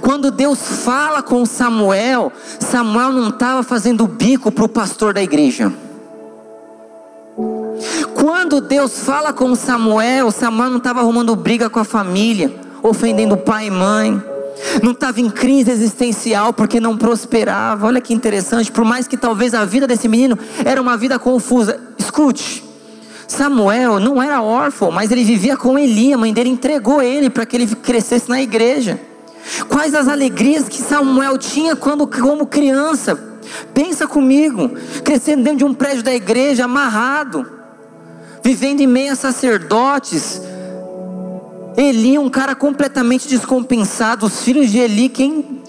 [0.00, 5.72] Quando Deus fala com Samuel, Samuel não estava fazendo bico para o pastor da igreja.
[8.22, 13.66] Quando Deus fala com Samuel, Samuel não estava arrumando briga com a família, ofendendo pai
[13.66, 14.22] e mãe.
[14.80, 17.84] Não estava em crise existencial porque não prosperava.
[17.84, 21.80] Olha que interessante, por mais que talvez a vida desse menino era uma vida confusa.
[21.98, 22.62] Escute,
[23.26, 27.44] Samuel não era órfão, mas ele vivia com Eli, a mãe dele entregou ele para
[27.44, 29.00] que ele crescesse na igreja.
[29.68, 33.18] Quais as alegrias que Samuel tinha quando como criança?
[33.74, 34.70] Pensa comigo,
[35.02, 37.61] crescendo dentro de um prédio da igreja, amarrado
[38.42, 40.42] vivendo em meio a sacerdotes.
[41.76, 45.62] Eli, um cara completamente descompensado, os filhos de Eli, quem.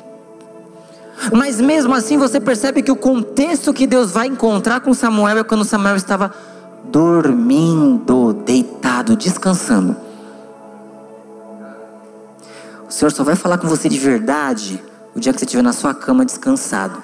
[1.31, 5.43] Mas mesmo assim você percebe que o contexto que Deus vai encontrar com Samuel é
[5.43, 6.33] quando Samuel estava
[6.85, 9.95] dormindo, deitado, descansando.
[12.87, 14.83] O Senhor só vai falar com você de verdade
[15.15, 17.01] o dia que você estiver na sua cama descansado.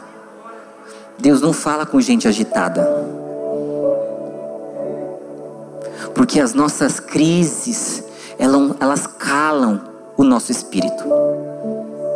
[1.17, 3.28] Deus não fala com gente agitada.
[6.19, 8.03] Porque as nossas crises,
[8.37, 9.79] elas, calam
[10.17, 11.01] o nosso espírito.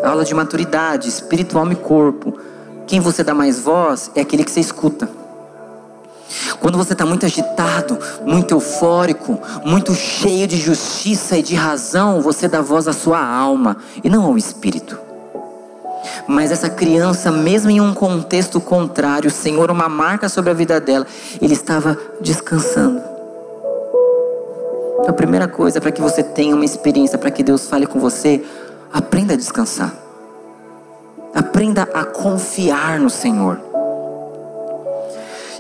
[0.04, 2.38] Aula de maturidade, espírito, alma e corpo.
[2.86, 5.10] Quem você dá mais voz é aquele que você escuta.
[6.60, 12.46] Quando você está muito agitado, muito eufórico, muito cheio de justiça e de razão, você
[12.46, 15.00] dá voz à sua alma e não ao espírito.
[16.28, 20.82] Mas essa criança, mesmo em um contexto contrário, o Senhor, uma marca sobre a vida
[20.82, 21.08] dela,
[21.42, 23.13] ele estava descansando.
[25.04, 28.00] Então, a primeira coisa para que você tenha uma experiência, para que Deus fale com
[28.00, 28.42] você,
[28.92, 29.94] aprenda a descansar.
[31.36, 33.60] Aprenda a confiar no Senhor.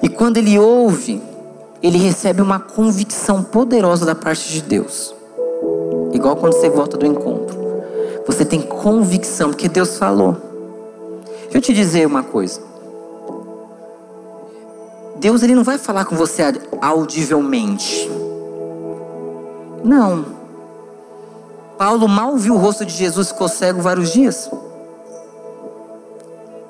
[0.02, 1.22] E quando ele ouve,
[1.82, 5.14] ele recebe uma convicção poderosa da parte de Deus.
[6.14, 7.84] Igual quando você volta do encontro.
[8.26, 10.38] Você tem convicção, porque Deus falou.
[11.52, 12.62] Deixa eu te dizer uma coisa.
[15.18, 16.44] Deus ele não vai falar com você
[16.80, 18.10] audivelmente.
[19.84, 20.26] Não.
[21.78, 24.50] Paulo mal viu o rosto de Jesus, ficou cego vários dias.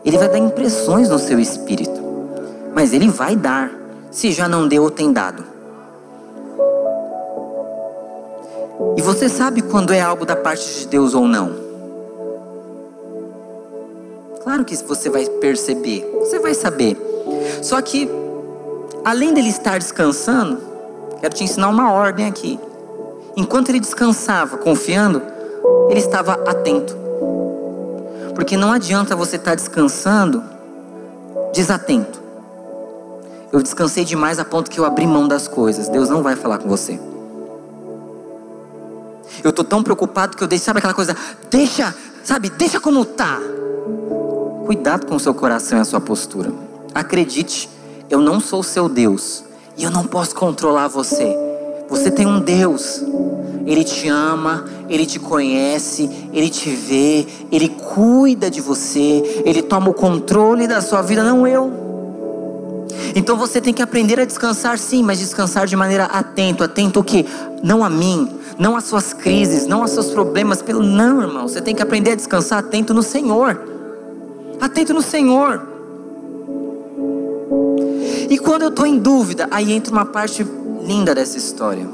[0.03, 2.01] Ele vai dar impressões no seu espírito.
[2.73, 3.71] Mas ele vai dar.
[4.11, 5.43] Se já não deu ou tem dado.
[8.95, 11.63] E você sabe quando é algo da parte de Deus ou não?
[14.43, 16.97] Claro que você vai perceber, você vai saber.
[17.61, 18.09] Só que,
[19.03, 20.59] além dele estar descansando,
[21.21, 22.59] quero te ensinar uma ordem aqui.
[23.35, 25.21] Enquanto ele descansava, confiando,
[25.89, 26.95] ele estava atento.
[28.35, 30.43] Porque não adianta você estar descansando
[31.53, 32.21] desatento.
[33.51, 35.87] Eu descansei demais a ponto que eu abri mão das coisas.
[35.87, 36.99] Deus não vai falar com você.
[39.43, 41.15] Eu estou tão preocupado que eu deixo, sabe aquela coisa,
[41.49, 41.93] deixa,
[42.23, 43.39] sabe, deixa como tá.
[44.65, 46.51] Cuidado com o seu coração e a sua postura.
[46.93, 47.69] Acredite,
[48.09, 49.43] eu não sou o seu Deus
[49.77, 51.35] e eu não posso controlar você.
[51.89, 53.03] Você tem um Deus.
[53.65, 59.89] Ele te ama, ele te conhece, ele te vê, ele cuida de você, ele toma
[59.89, 61.71] o controle da sua vida, não eu.
[63.15, 67.03] Então você tem que aprender a descansar sim, mas descansar de maneira atento, atento o
[67.03, 67.25] que?
[67.61, 71.47] Não a mim, não às suas crises, não aos seus problemas, pelo não, irmão.
[71.47, 73.59] Você tem que aprender a descansar atento no Senhor.
[74.59, 75.67] Atento no Senhor.
[78.29, 80.43] E quando eu estou em dúvida, aí entra uma parte
[80.85, 81.87] linda dessa história.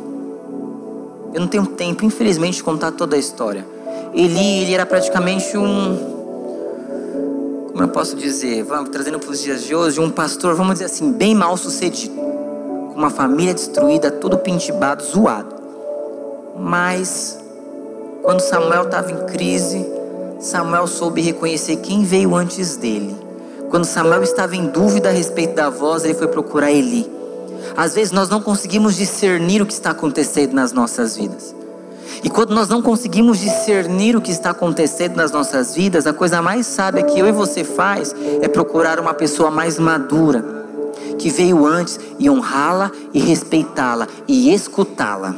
[1.34, 3.66] Eu não tenho tempo, infelizmente, de contar toda a história.
[4.14, 6.18] Eli, ele era praticamente um.
[7.72, 8.64] Como eu posso dizer?
[8.64, 12.16] Vamos trazendo para os dias de hoje, um pastor, vamos dizer assim, bem mal sucedido.
[12.16, 15.56] Com uma família destruída, tudo pintibado, zoado.
[16.58, 17.40] Mas,
[18.24, 19.86] quando Samuel estava em crise,
[20.40, 23.16] Samuel soube reconhecer quem veio antes dele.
[23.70, 27.19] Quando Samuel estava em dúvida a respeito da voz, ele foi procurar Eli.
[27.80, 31.56] Às vezes nós não conseguimos discernir o que está acontecendo nas nossas vidas.
[32.22, 36.42] E quando nós não conseguimos discernir o que está acontecendo nas nossas vidas, a coisa
[36.42, 40.44] mais sábia que eu e você faz é procurar uma pessoa mais madura,
[41.18, 45.34] que veio antes e honrá-la e respeitá-la e escutá-la.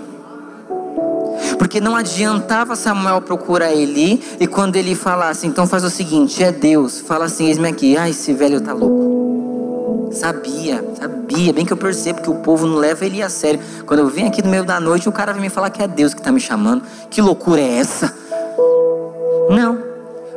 [1.59, 6.51] Porque não adiantava Samuel procurar Eli e quando ele falasse, então faz o seguinte, é
[6.51, 9.20] Deus, fala assim, eis-me aqui, ah, esse velho tá louco.
[10.11, 13.59] Sabia, sabia, bem que eu percebo que o povo não leva ele a sério.
[13.85, 15.87] Quando eu venho aqui no meio da noite, o cara vem me falar que é
[15.87, 16.83] Deus que está me chamando.
[17.09, 18.13] Que loucura é essa?
[19.49, 19.79] Não,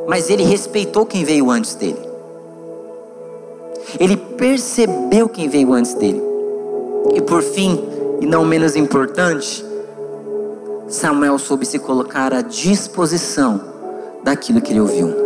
[0.07, 1.99] mas ele respeitou quem veio antes dele.
[3.99, 6.21] Ele percebeu quem veio antes dele.
[7.13, 7.83] E por fim,
[8.21, 9.63] e não menos importante,
[10.87, 13.61] Samuel soube se colocar à disposição
[14.23, 15.24] daquilo que ele ouviu.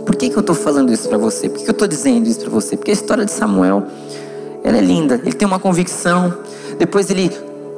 [0.00, 1.48] Por que, que eu estou falando isso para você?
[1.48, 2.76] Por que, que eu estou dizendo isso para você?
[2.76, 3.86] Porque a história de Samuel,
[4.64, 5.20] ela é linda.
[5.22, 6.34] Ele tem uma convicção.
[6.78, 7.30] Depois ele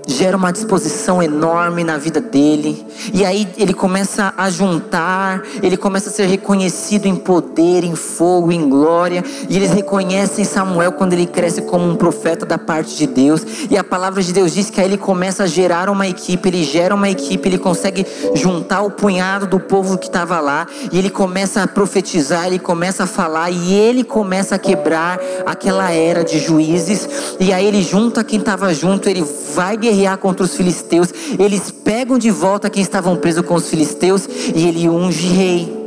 [0.07, 2.85] gera uma disposição enorme na vida dele.
[3.13, 8.53] E aí ele começa a juntar, ele começa a ser reconhecido em poder, em fogo,
[8.53, 9.25] em glória.
[9.49, 13.43] E eles reconhecem Samuel quando ele cresce como um profeta da parte de Deus.
[13.71, 16.65] E a palavra de Deus diz que aí ele começa a gerar uma equipe, ele
[16.65, 20.67] gera uma equipe, ele consegue juntar o punhado do povo que estava lá.
[20.93, 25.91] E ele começa a profetizar, ele começa a falar, e ele começa a quebrar aquela
[25.91, 27.09] era de juízes.
[27.41, 31.09] E aí ele junta quem estava junto, ele vai guerrear guerrear contra os filisteus.
[31.39, 35.85] Eles pegam de volta quem estavam presos com os filisteus e ele unge rei.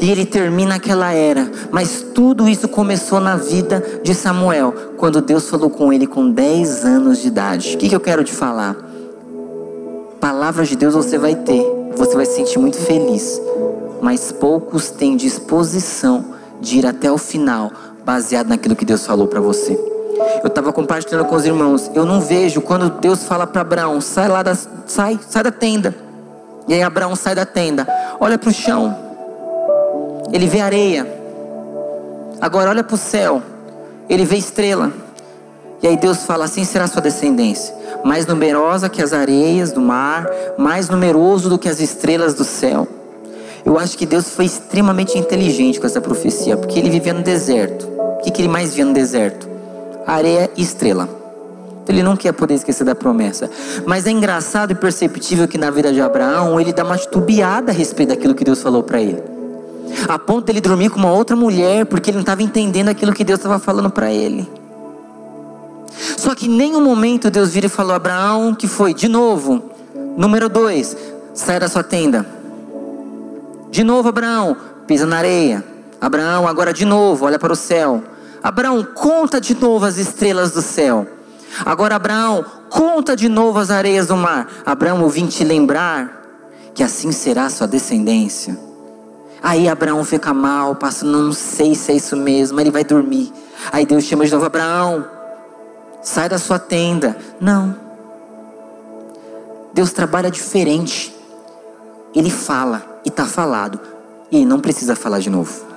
[0.00, 1.50] E ele termina aquela era.
[1.70, 6.84] Mas tudo isso começou na vida de Samuel, quando Deus falou com ele com 10
[6.84, 7.74] anos de idade.
[7.74, 8.76] O que, que eu quero te falar?
[10.20, 11.62] Palavras de Deus você vai ter,
[11.96, 13.40] você vai se sentir muito feliz.
[14.00, 16.24] Mas poucos têm disposição
[16.60, 17.70] de ir até o final,
[18.04, 19.93] baseado naquilo que Deus falou para você.
[20.42, 21.90] Eu estava compartilhando com os irmãos.
[21.94, 24.54] Eu não vejo quando Deus fala para Abraão: sai lá da,
[24.86, 25.94] sai, sai da tenda.
[26.68, 27.86] E aí Abraão sai da tenda,
[28.20, 28.96] olha para o chão.
[30.32, 31.06] Ele vê areia.
[32.40, 33.42] Agora olha para o céu.
[34.08, 34.92] Ele vê estrela.
[35.82, 40.26] E aí Deus fala: assim será sua descendência, mais numerosa que as areias do mar,
[40.56, 42.88] mais numeroso do que as estrelas do céu.
[43.64, 47.86] Eu acho que Deus foi extremamente inteligente com essa profecia, porque ele vivia no deserto.
[47.86, 49.53] O que, que ele mais via no deserto?
[50.06, 51.08] Areia e estrela.
[51.88, 53.50] Ele não quer poder esquecer da promessa.
[53.84, 57.74] Mas é engraçado e perceptível que na vida de Abraão ele dá uma titubeada a
[57.74, 59.22] respeito daquilo que Deus falou para ele.
[60.08, 63.12] A ponto de ele dormir com uma outra mulher, porque ele não estava entendendo aquilo
[63.12, 64.48] que Deus estava falando para ele.
[66.16, 68.94] Só que em nenhum momento Deus vira e falou: Abraão, que foi?
[68.94, 69.62] De novo.
[70.16, 70.96] Número dois,
[71.34, 72.26] sai da sua tenda.
[73.70, 75.64] De novo, Abraão, pisa na areia.
[76.00, 78.02] Abraão, agora de novo, olha para o céu.
[78.44, 81.08] Abraão, conta de novo as estrelas do céu.
[81.64, 84.46] Agora, Abraão, conta de novo as areias do mar.
[84.66, 86.22] Abraão, eu vim te lembrar
[86.74, 88.58] que assim será a sua descendência.
[89.42, 93.32] Aí Abraão fica mal, passa, não sei se é isso mesmo, ele vai dormir.
[93.72, 95.06] Aí Deus chama de novo Abraão,
[96.02, 97.16] sai da sua tenda.
[97.40, 97.74] Não.
[99.72, 101.16] Deus trabalha diferente.
[102.14, 103.80] Ele fala e está falado.
[104.30, 105.73] E não precisa falar de novo.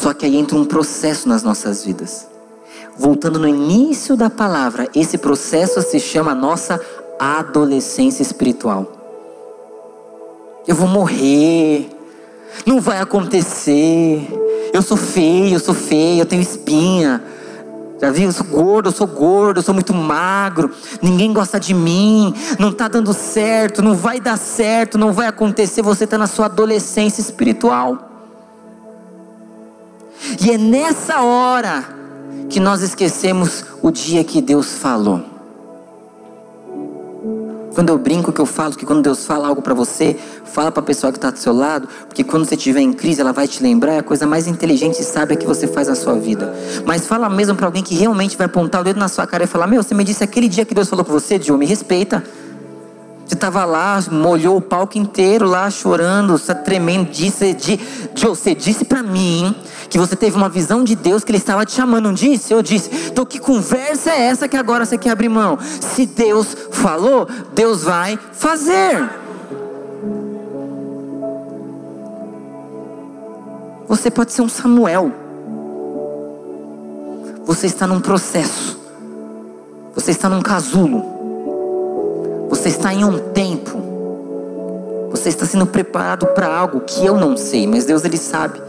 [0.00, 2.28] Só que aí entra um processo nas nossas vidas.
[2.96, 6.80] Voltando no início da palavra, esse processo se chama nossa
[7.18, 8.86] adolescência espiritual.
[10.68, 11.90] Eu vou morrer,
[12.64, 14.24] não vai acontecer.
[14.72, 17.20] Eu sou feio, eu sou feio, eu tenho espinha.
[18.00, 18.26] Já viu?
[18.26, 20.70] Eu sou gordo, eu sou gordo, eu sou muito magro,
[21.02, 25.82] ninguém gosta de mim, não está dando certo, não vai dar certo, não vai acontecer.
[25.82, 28.07] Você está na sua adolescência espiritual.
[30.40, 31.84] E é nessa hora
[32.48, 35.22] que nós esquecemos o dia que Deus falou.
[37.74, 40.80] Quando eu brinco que eu falo que quando Deus fala algo para você, fala para
[40.80, 43.46] a pessoa que está do seu lado, porque quando você estiver em crise, ela vai
[43.46, 46.52] te lembrar, é a coisa mais inteligente e sábia que você faz na sua vida.
[46.84, 49.46] Mas fala mesmo para alguém que realmente vai apontar o dedo na sua cara e
[49.46, 52.24] falar: Meu, você me disse aquele dia que Deus falou com você, Diogo, me respeita.
[53.28, 57.10] Você estava lá, molhou o palco inteiro lá, chorando, está tremendo.
[57.10, 57.78] Disse, de,
[58.16, 59.54] você disse para mim
[59.88, 62.04] que você teve uma visão de Deus que Ele estava te chamando.
[62.04, 62.52] Não disse?
[62.52, 62.90] Eu disse.
[63.08, 65.58] Então que conversa é essa que agora você quer abrir mão?
[65.80, 69.08] Se Deus falou, Deus vai fazer.
[73.88, 75.10] Você pode ser um Samuel.
[77.46, 78.78] Você está num processo.
[79.94, 81.02] Você está num casulo.
[82.50, 83.78] Você está em um tempo.
[85.10, 88.67] Você está sendo preparado para algo que eu não sei, mas Deus ele sabe.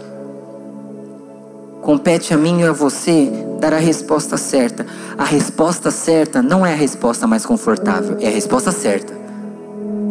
[1.90, 4.86] Compete a mim e a você dar a resposta certa.
[5.18, 9.12] A resposta certa não é a resposta mais confortável, é a resposta certa.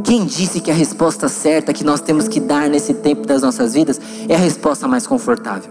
[0.03, 3.75] Quem disse que a resposta certa que nós temos que dar nesse tempo das nossas
[3.75, 5.71] vidas é a resposta mais confortável?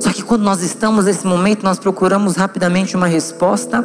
[0.00, 3.84] Só que quando nós estamos nesse momento, nós procuramos rapidamente uma resposta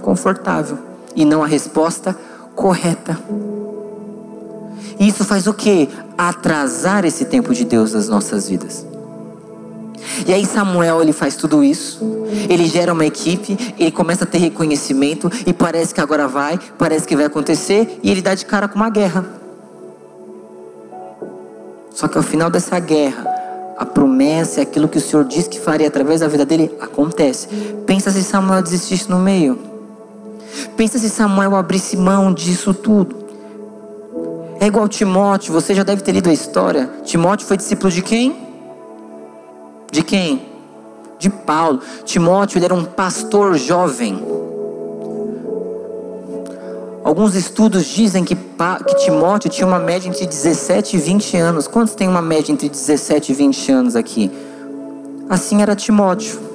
[0.00, 0.76] confortável
[1.14, 2.18] e não a resposta
[2.56, 3.16] correta.
[4.98, 5.88] E isso faz o que?
[6.18, 8.90] Atrasar esse tempo de Deus nas nossas vidas.
[10.26, 12.00] E aí Samuel ele faz tudo isso,
[12.48, 17.06] ele gera uma equipe, ele começa a ter reconhecimento e parece que agora vai, parece
[17.06, 19.24] que vai acontecer e ele dá de cara com uma guerra.
[21.94, 23.26] Só que ao final dessa guerra,
[23.76, 27.48] a promessa aquilo que o Senhor disse que faria através da vida dele acontece.
[27.86, 29.58] Pensa se Samuel desistisse no meio.
[30.76, 33.22] Pensa se Samuel abrisse mão disso tudo.
[34.60, 36.88] É igual Timóteo, você já deve ter lido a história.
[37.04, 38.41] Timóteo foi discípulo de quem?
[39.92, 40.40] De quem?
[41.18, 41.80] De Paulo.
[42.06, 44.18] Timóteo ele era um pastor jovem.
[47.04, 51.68] Alguns estudos dizem que, que Timóteo tinha uma média entre 17 e 20 anos.
[51.68, 54.30] Quantos tem uma média entre 17 e 20 anos aqui?
[55.28, 56.51] Assim era Timóteo.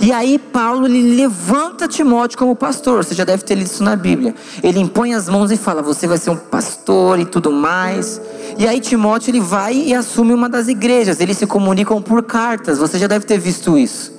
[0.00, 3.04] E aí Paulo ele levanta Timóteo como pastor.
[3.04, 4.34] Você já deve ter lido isso na Bíblia.
[4.62, 8.20] Ele impõe as mãos e fala: "Você vai ser um pastor e tudo mais".
[8.58, 11.20] E aí Timóteo ele vai e assume uma das igrejas.
[11.20, 12.78] Eles se comunicam por cartas.
[12.78, 14.12] Você já deve ter visto isso.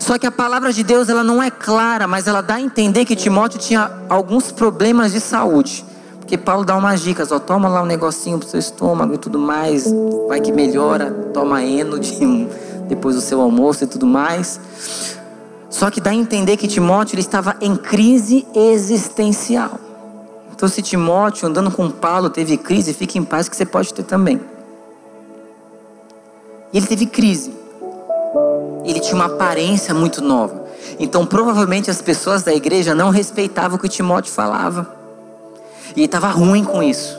[0.00, 3.04] Só que a palavra de Deus ela não é clara, mas ela dá a entender
[3.04, 5.84] que Timóteo tinha alguns problemas de saúde.
[6.18, 9.38] Porque Paulo dá umas dicas, ó, toma lá um negocinho pro seu estômago e tudo
[9.38, 9.90] mais,
[10.28, 12.12] vai que melhora, toma eno de
[12.88, 14.60] depois do seu almoço e tudo mais.
[15.70, 19.78] Só que dá a entender que Timóteo ele estava em crise existencial.
[20.52, 24.02] Então, se Timóteo andando com Paulo teve crise, fique em paz que você pode ter
[24.02, 24.40] também.
[26.72, 27.52] E ele teve crise.
[28.84, 30.66] Ele tinha uma aparência muito nova.
[30.98, 34.96] Então, provavelmente as pessoas da igreja não respeitavam o que Timóteo falava.
[35.94, 37.16] E ele estava ruim com isso.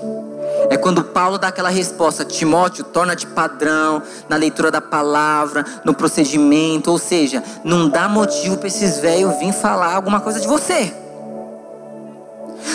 [0.69, 6.91] É quando Paulo dá aquela resposta: Timóteo, torna-te padrão na leitura da palavra, no procedimento.
[6.91, 10.93] Ou seja, não dá motivo para esses velhos vir falar alguma coisa de você.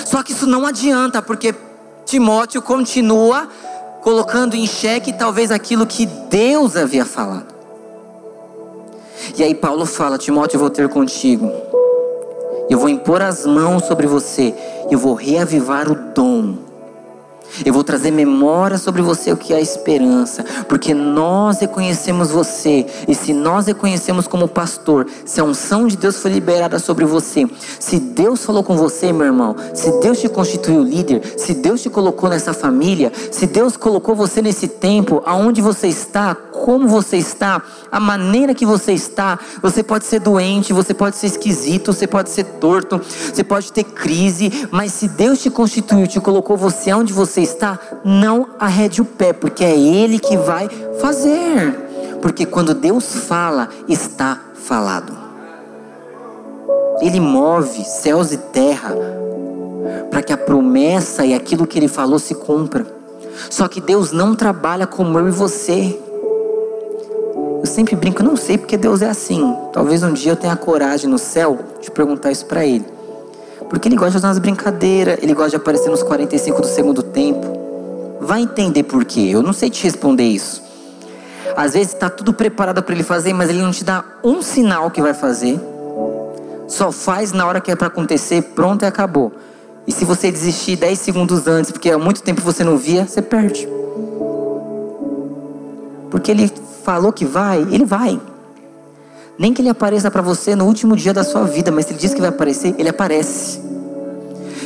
[0.05, 1.55] Só que isso não adianta, porque
[2.05, 3.49] Timóteo continua
[4.03, 7.55] colocando em xeque talvez aquilo que Deus havia falado.
[9.37, 11.49] E aí Paulo fala: Timóteo, eu vou ter contigo.
[12.69, 14.53] Eu vou impor as mãos sobre você.
[14.91, 16.64] Eu vou reavivar o dom
[17.65, 22.87] eu vou trazer memória sobre você o que é a esperança, porque nós reconhecemos você,
[23.07, 27.47] e se nós reconhecemos como pastor, se a unção de Deus foi liberada sobre você,
[27.79, 31.91] se Deus falou com você, meu irmão, se Deus te constituiu líder, se Deus te
[31.91, 37.63] colocou nessa família, se Deus colocou você nesse tempo, aonde você está, como você está,
[37.91, 42.31] a maneira que você está, você pode ser doente, você pode ser esquisito, você pode
[42.31, 43.01] ser torto,
[43.33, 47.79] você pode ter crise, mas se Deus te constituiu, te colocou você onde você está,
[48.05, 50.69] não arrede o pé, porque é Ele que vai
[51.01, 52.19] fazer.
[52.21, 55.13] Porque quando Deus fala, está falado.
[57.01, 58.95] Ele move céus e terra
[60.11, 62.87] para que a promessa e aquilo que Ele falou se cumpra.
[63.51, 65.99] Só que Deus não trabalha como eu e você.
[67.61, 69.57] Eu sempre brinco, não sei porque Deus é assim.
[69.73, 72.85] Talvez um dia eu tenha coragem no céu de perguntar isso para Ele.
[73.75, 78.19] Porque ele gosta de umas brincadeiras, ele gosta de aparecer nos 45 do segundo tempo.
[78.21, 79.31] Vai entender por quê.
[79.33, 80.63] Eu não sei te responder isso.
[81.57, 84.93] Às vezes está tudo preparado para ele fazer, mas ele não te dá um sinal
[84.93, 85.61] que vai fazer.
[86.69, 89.33] Só faz na hora que é para acontecer, pronto e acabou.
[89.89, 93.21] E se você desistir 10 segundos antes, porque há muito tempo você não via, você
[93.21, 93.69] perde.
[96.13, 96.49] Porque ele
[96.85, 98.21] falou que vai, ele vai.
[99.39, 101.99] Nem que ele apareça para você no último dia da sua vida, mas se ele
[101.99, 103.61] diz que vai aparecer, ele aparece.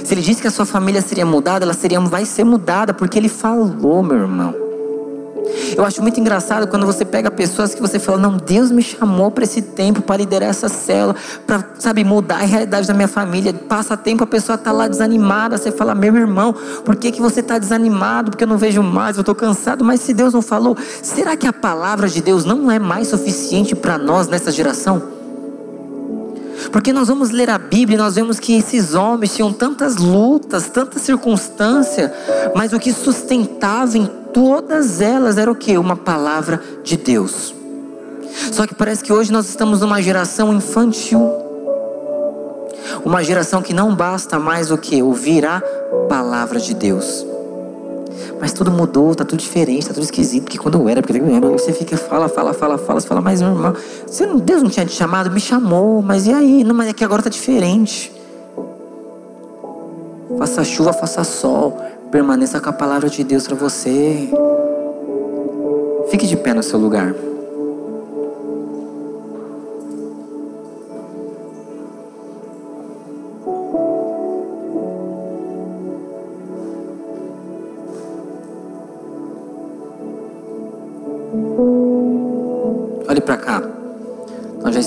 [0.05, 3.19] Se ele disse que a sua família seria mudada, ela seria, vai ser mudada, porque
[3.19, 4.68] ele falou, meu irmão.
[5.77, 9.31] Eu acho muito engraçado quando você pega pessoas que você fala, não, Deus me chamou
[9.31, 11.15] para esse tempo, para liderar essa célula,
[11.47, 13.53] para, sabe, mudar a realidade da minha família.
[13.53, 15.59] Passa tempo, a pessoa está lá desanimada.
[15.59, 18.31] Você fala, meu irmão, por que, que você está desanimado?
[18.31, 19.85] Porque eu não vejo mais, eu estou cansado.
[19.85, 23.75] Mas se Deus não falou, será que a palavra de Deus não é mais suficiente
[23.75, 25.18] para nós nessa geração?
[26.73, 30.69] Porque nós vamos ler a Bíblia e nós vemos que esses homens tinham tantas lutas,
[30.69, 32.13] tanta circunstância,
[32.55, 35.79] mas o que sustentava em todas elas era o que?
[35.79, 37.55] Uma palavra de Deus.
[38.53, 41.31] Só que parece que hoje nós estamos numa geração infantil.
[43.05, 45.03] Uma geração que não basta mais o que?
[45.03, 45.61] Ouvir a
[46.09, 47.27] palavra de Deus.
[48.41, 51.73] Mas tudo mudou, tá tudo diferente, tá tudo esquisito, porque quando eu era, porque você
[51.73, 53.75] fica, fala, fala, fala, fala, você fala, mas meu irmão,
[54.07, 56.65] você não, Deus não tinha te chamado, me chamou, mas e aí?
[56.65, 58.13] Não, mas é que agora tá diferente.
[60.39, 61.81] Faça chuva, faça sol,
[62.11, 64.29] permaneça com a palavra de Deus para você.
[66.11, 67.15] Fique de pé no seu lugar.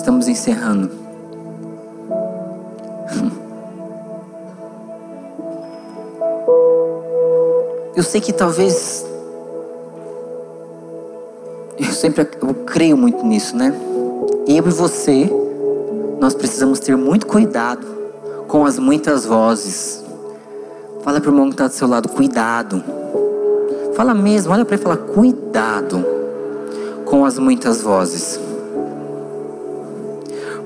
[0.02, 0.89] Estamos encerrando.
[7.95, 9.06] Eu sei que talvez
[11.78, 13.74] eu sempre eu creio muito nisso, né?
[14.47, 15.30] Eu e você,
[16.20, 17.86] nós precisamos ter muito cuidado
[18.47, 20.04] com as muitas vozes.
[21.04, 22.84] Fala para o irmão que está do seu lado, cuidado.
[23.95, 26.04] Fala mesmo, olha para ele e fala, cuidado
[27.06, 28.51] com as muitas vozes.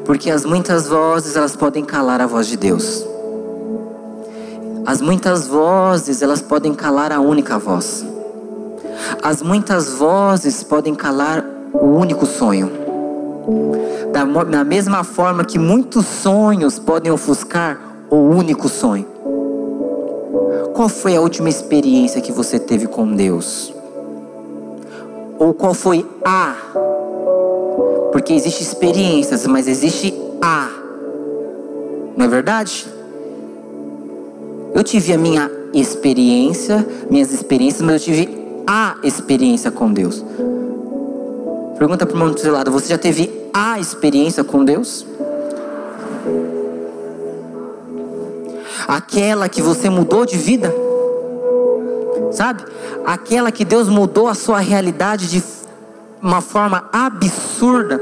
[0.06, 3.06] Porque as muitas vozes, elas podem calar a voz de Deus.
[4.86, 8.06] As muitas vozes, elas podem calar a única voz.
[9.22, 11.44] As muitas vozes podem calar
[11.74, 12.72] o único sonho.
[14.14, 17.80] Da, da mesma forma que muitos sonhos podem ofuscar
[18.10, 19.08] o único sonho.
[20.74, 23.74] Qual foi a última experiência que você teve com Deus?
[25.40, 26.56] Ou qual foi a?
[28.16, 30.70] Porque existe experiências, mas existe a.
[32.16, 32.88] Não é verdade?
[34.74, 40.24] Eu tive a minha experiência, minhas experiências, mas eu tive a experiência com Deus.
[41.78, 45.06] Pergunta para o irmão do seu lado: você já teve a experiência com Deus?
[48.88, 50.74] Aquela que você mudou de vida?
[52.36, 52.64] sabe?
[53.06, 55.42] Aquela que Deus mudou a sua realidade de
[56.22, 58.02] uma forma absurda.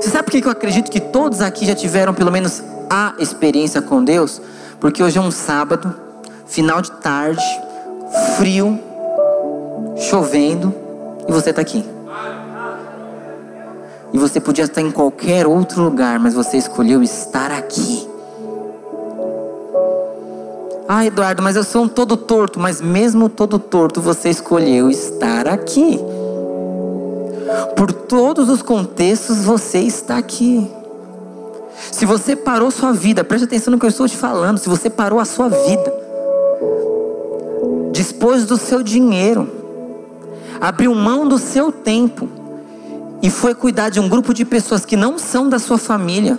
[0.00, 3.80] Você sabe por que eu acredito que todos aqui já tiveram pelo menos a experiência
[3.80, 4.40] com Deus?
[4.80, 5.94] Porque hoje é um sábado,
[6.46, 7.44] final de tarde,
[8.36, 8.78] frio,
[9.96, 10.74] chovendo,
[11.26, 11.84] e você está aqui.
[14.12, 18.08] E você podia estar em qualquer outro lugar, mas você escolheu estar aqui.
[20.86, 22.60] Ah, Eduardo, mas eu sou um todo torto.
[22.60, 25.98] Mas mesmo todo torto, você escolheu estar aqui.
[27.76, 30.70] Por todos os contextos, você está aqui.
[31.90, 34.58] Se você parou sua vida, preste atenção no que eu estou te falando.
[34.58, 35.92] Se você parou a sua vida,
[37.92, 39.48] dispôs do seu dinheiro,
[40.60, 42.28] abriu mão do seu tempo
[43.22, 46.38] e foi cuidar de um grupo de pessoas que não são da sua família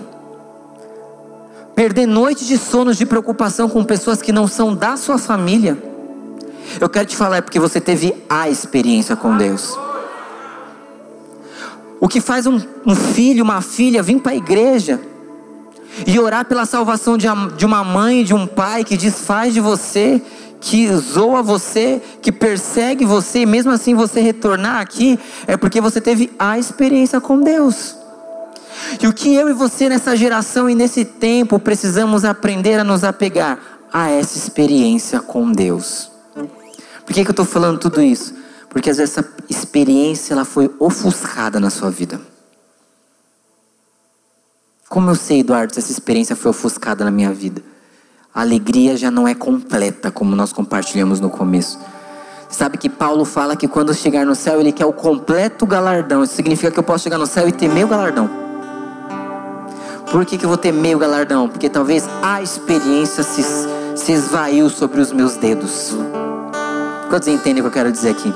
[1.76, 5.78] perder noites de sonos de preocupação com pessoas que não são da sua família,
[6.80, 9.78] eu quero te falar é porque você teve a experiência com Deus.
[12.06, 15.01] O que faz um, um filho, uma filha vir para a igreja
[16.06, 17.26] e orar pela salvação de,
[17.58, 20.22] de uma mãe, de um pai que desfaz de você,
[20.62, 25.99] que zoa você, que persegue você, e mesmo assim você retornar aqui, é porque você
[25.99, 27.95] teve a experiência com Deus.
[29.01, 33.03] E o que eu e você nessa geração e nesse tempo precisamos aprender a nos
[33.03, 33.58] apegar
[33.91, 36.12] a essa experiência com Deus.
[37.03, 38.45] Por que, que eu estou falando tudo isso?
[38.76, 42.19] Porque às vezes essa experiência ela foi ofuscada na sua vida.
[44.89, 47.63] Como eu sei, Eduardo, se essa experiência foi ofuscada na minha vida?
[48.34, 51.80] A alegria já não é completa, como nós compartilhamos no começo.
[52.49, 56.21] Sabe que Paulo fala que quando chegar no céu, ele quer o completo galardão.
[56.21, 58.30] Isso significa que eu posso chegar no céu e ter meu galardão.
[60.11, 61.47] Por que, que eu vou ter meio galardão?
[61.47, 63.41] Porque talvez a experiência se,
[63.95, 65.95] se esvaiu sobre os meus dedos.
[67.09, 68.34] Quantos entendem o que eu quero dizer aqui?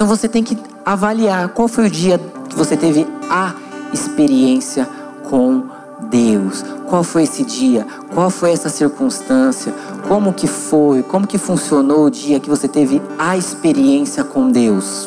[0.00, 3.54] Então você tem que avaliar qual foi o dia que você teve a
[3.92, 4.88] experiência
[5.28, 5.64] com
[6.08, 6.64] Deus.
[6.88, 7.86] Qual foi esse dia?
[8.14, 9.74] Qual foi essa circunstância?
[10.08, 11.02] Como que foi?
[11.02, 15.06] Como que funcionou o dia que você teve a experiência com Deus?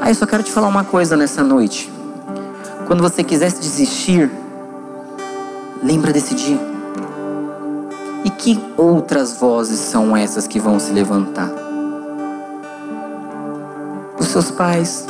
[0.00, 1.92] Ah, eu só quero te falar uma coisa nessa noite.
[2.86, 4.30] Quando você quisesse desistir,
[5.82, 6.60] lembra desse dia.
[8.24, 11.68] E que outras vozes são essas que vão se levantar?
[14.30, 15.06] Seus pais,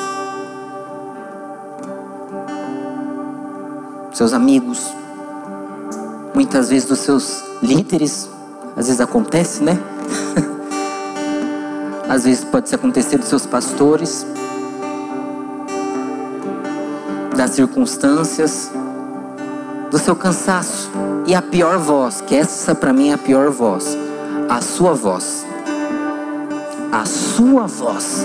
[4.15, 4.95] seus amigos,
[6.35, 8.31] muitas vezes dos seus líderes,
[8.75, 9.79] às vezes acontece, né?
[12.09, 14.25] às vezes pode acontecer dos seus pastores
[17.37, 18.71] das circunstâncias,
[19.91, 20.91] do seu cansaço.
[21.27, 23.99] E a pior voz, que essa para mim é a pior voz,
[24.49, 25.45] a sua voz.
[26.91, 28.25] A sua voz.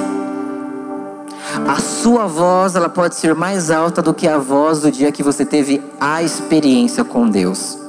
[1.67, 5.23] A sua voz, ela pode ser mais alta do que a voz do dia que
[5.23, 7.79] você teve a experiência com Deus.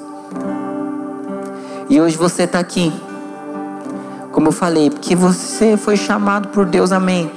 [1.90, 2.90] E hoje você está aqui.
[4.32, 7.30] Como eu falei, porque você foi chamado por Deus, amém.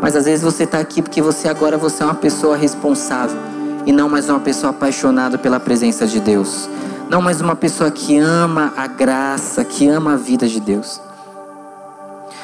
[0.00, 3.38] Mas às vezes você está aqui porque você agora você é uma pessoa responsável
[3.86, 6.68] e não mais uma pessoa apaixonada pela presença de Deus.
[7.08, 11.00] Não mais uma pessoa que ama a graça, que ama a vida de Deus.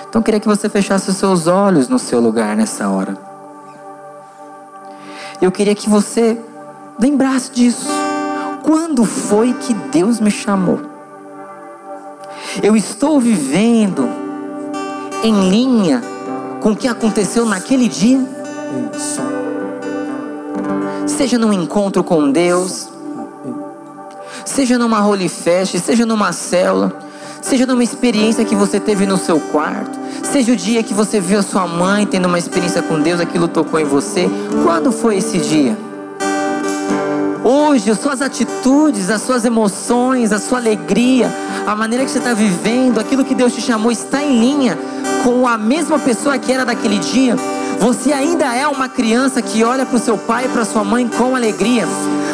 [0.08, 3.16] Então eu queria que você fechasse os seus olhos no seu lugar nessa hora.
[5.40, 6.40] Eu queria que você
[6.98, 7.88] lembrasse disso.
[8.62, 10.80] Quando foi que Deus me chamou?
[12.62, 14.08] Eu estou vivendo
[15.22, 16.02] em linha
[16.60, 18.20] com o que aconteceu naquele dia.
[21.06, 22.88] Seja num encontro com Deus,
[24.44, 26.92] seja numa holy fest, seja numa célula,
[27.40, 29.98] seja numa experiência que você teve no seu quarto,
[30.30, 33.48] seja o dia que você viu a sua mãe tendo uma experiência com Deus, aquilo
[33.48, 34.28] tocou em você.
[34.64, 35.76] Quando foi esse dia?
[37.44, 41.32] Hoje, as suas atitudes, as suas emoções, a sua alegria,
[41.66, 44.78] a maneira que você está vivendo, aquilo que Deus te chamou está em linha
[45.22, 47.36] com a mesma pessoa que era daquele dia,
[47.78, 51.08] você ainda é uma criança que olha para o seu pai e para sua mãe
[51.08, 51.86] com alegria.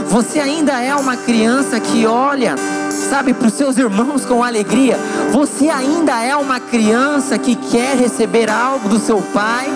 [0.09, 2.57] Você ainda é uma criança que olha,
[2.95, 4.97] sabe, para os seus irmãos com alegria.
[5.33, 9.69] Você ainda é uma criança que quer receber algo do seu pai.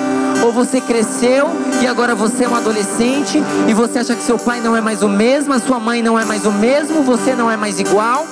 [0.44, 1.48] Ou você cresceu
[1.80, 5.02] e agora você é um adolescente e você acha que seu pai não é mais
[5.02, 8.26] o mesmo, a sua mãe não é mais o mesmo, você não é mais igual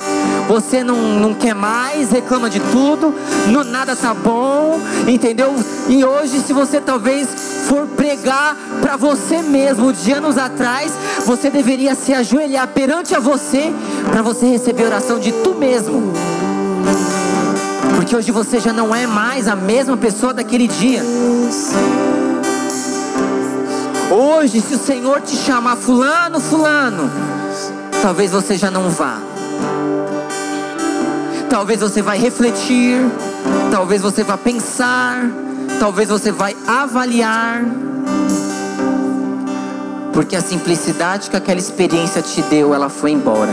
[0.47, 3.15] você não, não quer mais, reclama de tudo,
[3.49, 5.55] não, nada tá bom, entendeu?
[5.89, 7.29] E hoje, se você talvez
[7.67, 10.93] for pregar para você mesmo de anos atrás,
[11.25, 13.73] você deveria se ajoelhar perante a você
[14.11, 16.13] para você receber oração de tu mesmo.
[17.97, 21.03] Porque hoje você já não é mais a mesma pessoa daquele dia.
[24.11, 27.11] Hoje, se o Senhor te chamar fulano, fulano,
[28.03, 29.19] talvez você já não vá.
[31.49, 33.01] Talvez você vai refletir,
[33.71, 35.31] talvez você vá pensar,
[35.81, 37.65] talvez você vai avaliar.
[40.13, 43.53] Porque a simplicidade que aquela experiência te deu, ela foi embora.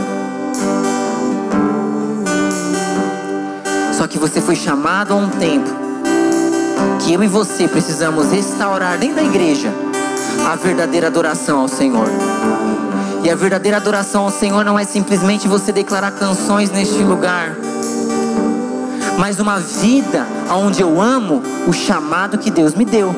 [3.96, 5.70] Só que você foi chamado a um tempo
[7.00, 9.72] que eu e você precisamos restaurar dentro da igreja
[10.50, 12.08] a verdadeira adoração ao Senhor.
[13.22, 17.56] E a verdadeira adoração ao Senhor não é simplesmente você declarar canções neste lugar,
[19.16, 23.14] mas uma vida onde eu amo o chamado que Deus me deu.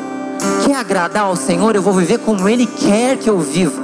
[0.64, 3.82] Quer agradar ao Senhor, eu vou viver como Ele quer que eu viva.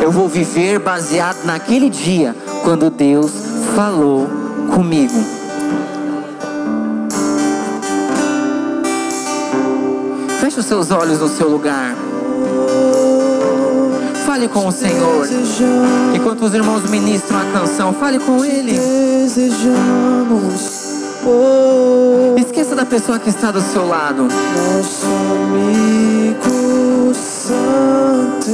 [0.00, 3.32] Eu vou viver baseado naquele dia quando Deus
[3.74, 4.28] falou
[4.72, 5.41] comigo.
[10.52, 11.96] Feche os seus olhos no seu lugar.
[14.26, 15.26] Fale com o Senhor.
[16.14, 18.72] Enquanto os irmãos ministram a canção, fale com Ele.
[18.72, 19.62] Desejamos
[22.36, 24.24] Esqueça da pessoa que está do seu lado.
[24.24, 25.06] nosso
[25.46, 28.50] amigo Santo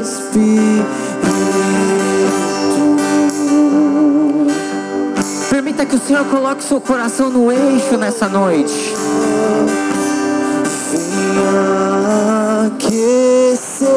[0.00, 0.86] Espírito.
[5.50, 8.94] Permita que o Senhor coloque seu coração no eixo nessa noite.
[12.66, 13.88] Aquecer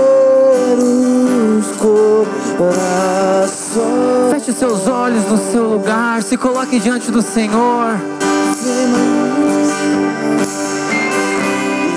[0.80, 1.68] os
[2.58, 3.48] corações.
[4.32, 6.24] Feche seus olhos no seu lugar.
[6.24, 7.96] Se coloque diante do Senhor.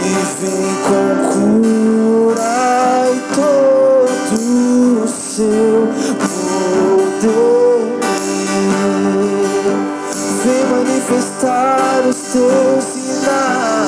[0.04, 5.88] E vem com cura e todo o seu
[6.20, 7.50] poder.
[10.44, 13.79] Vem manifestar os teus sinais.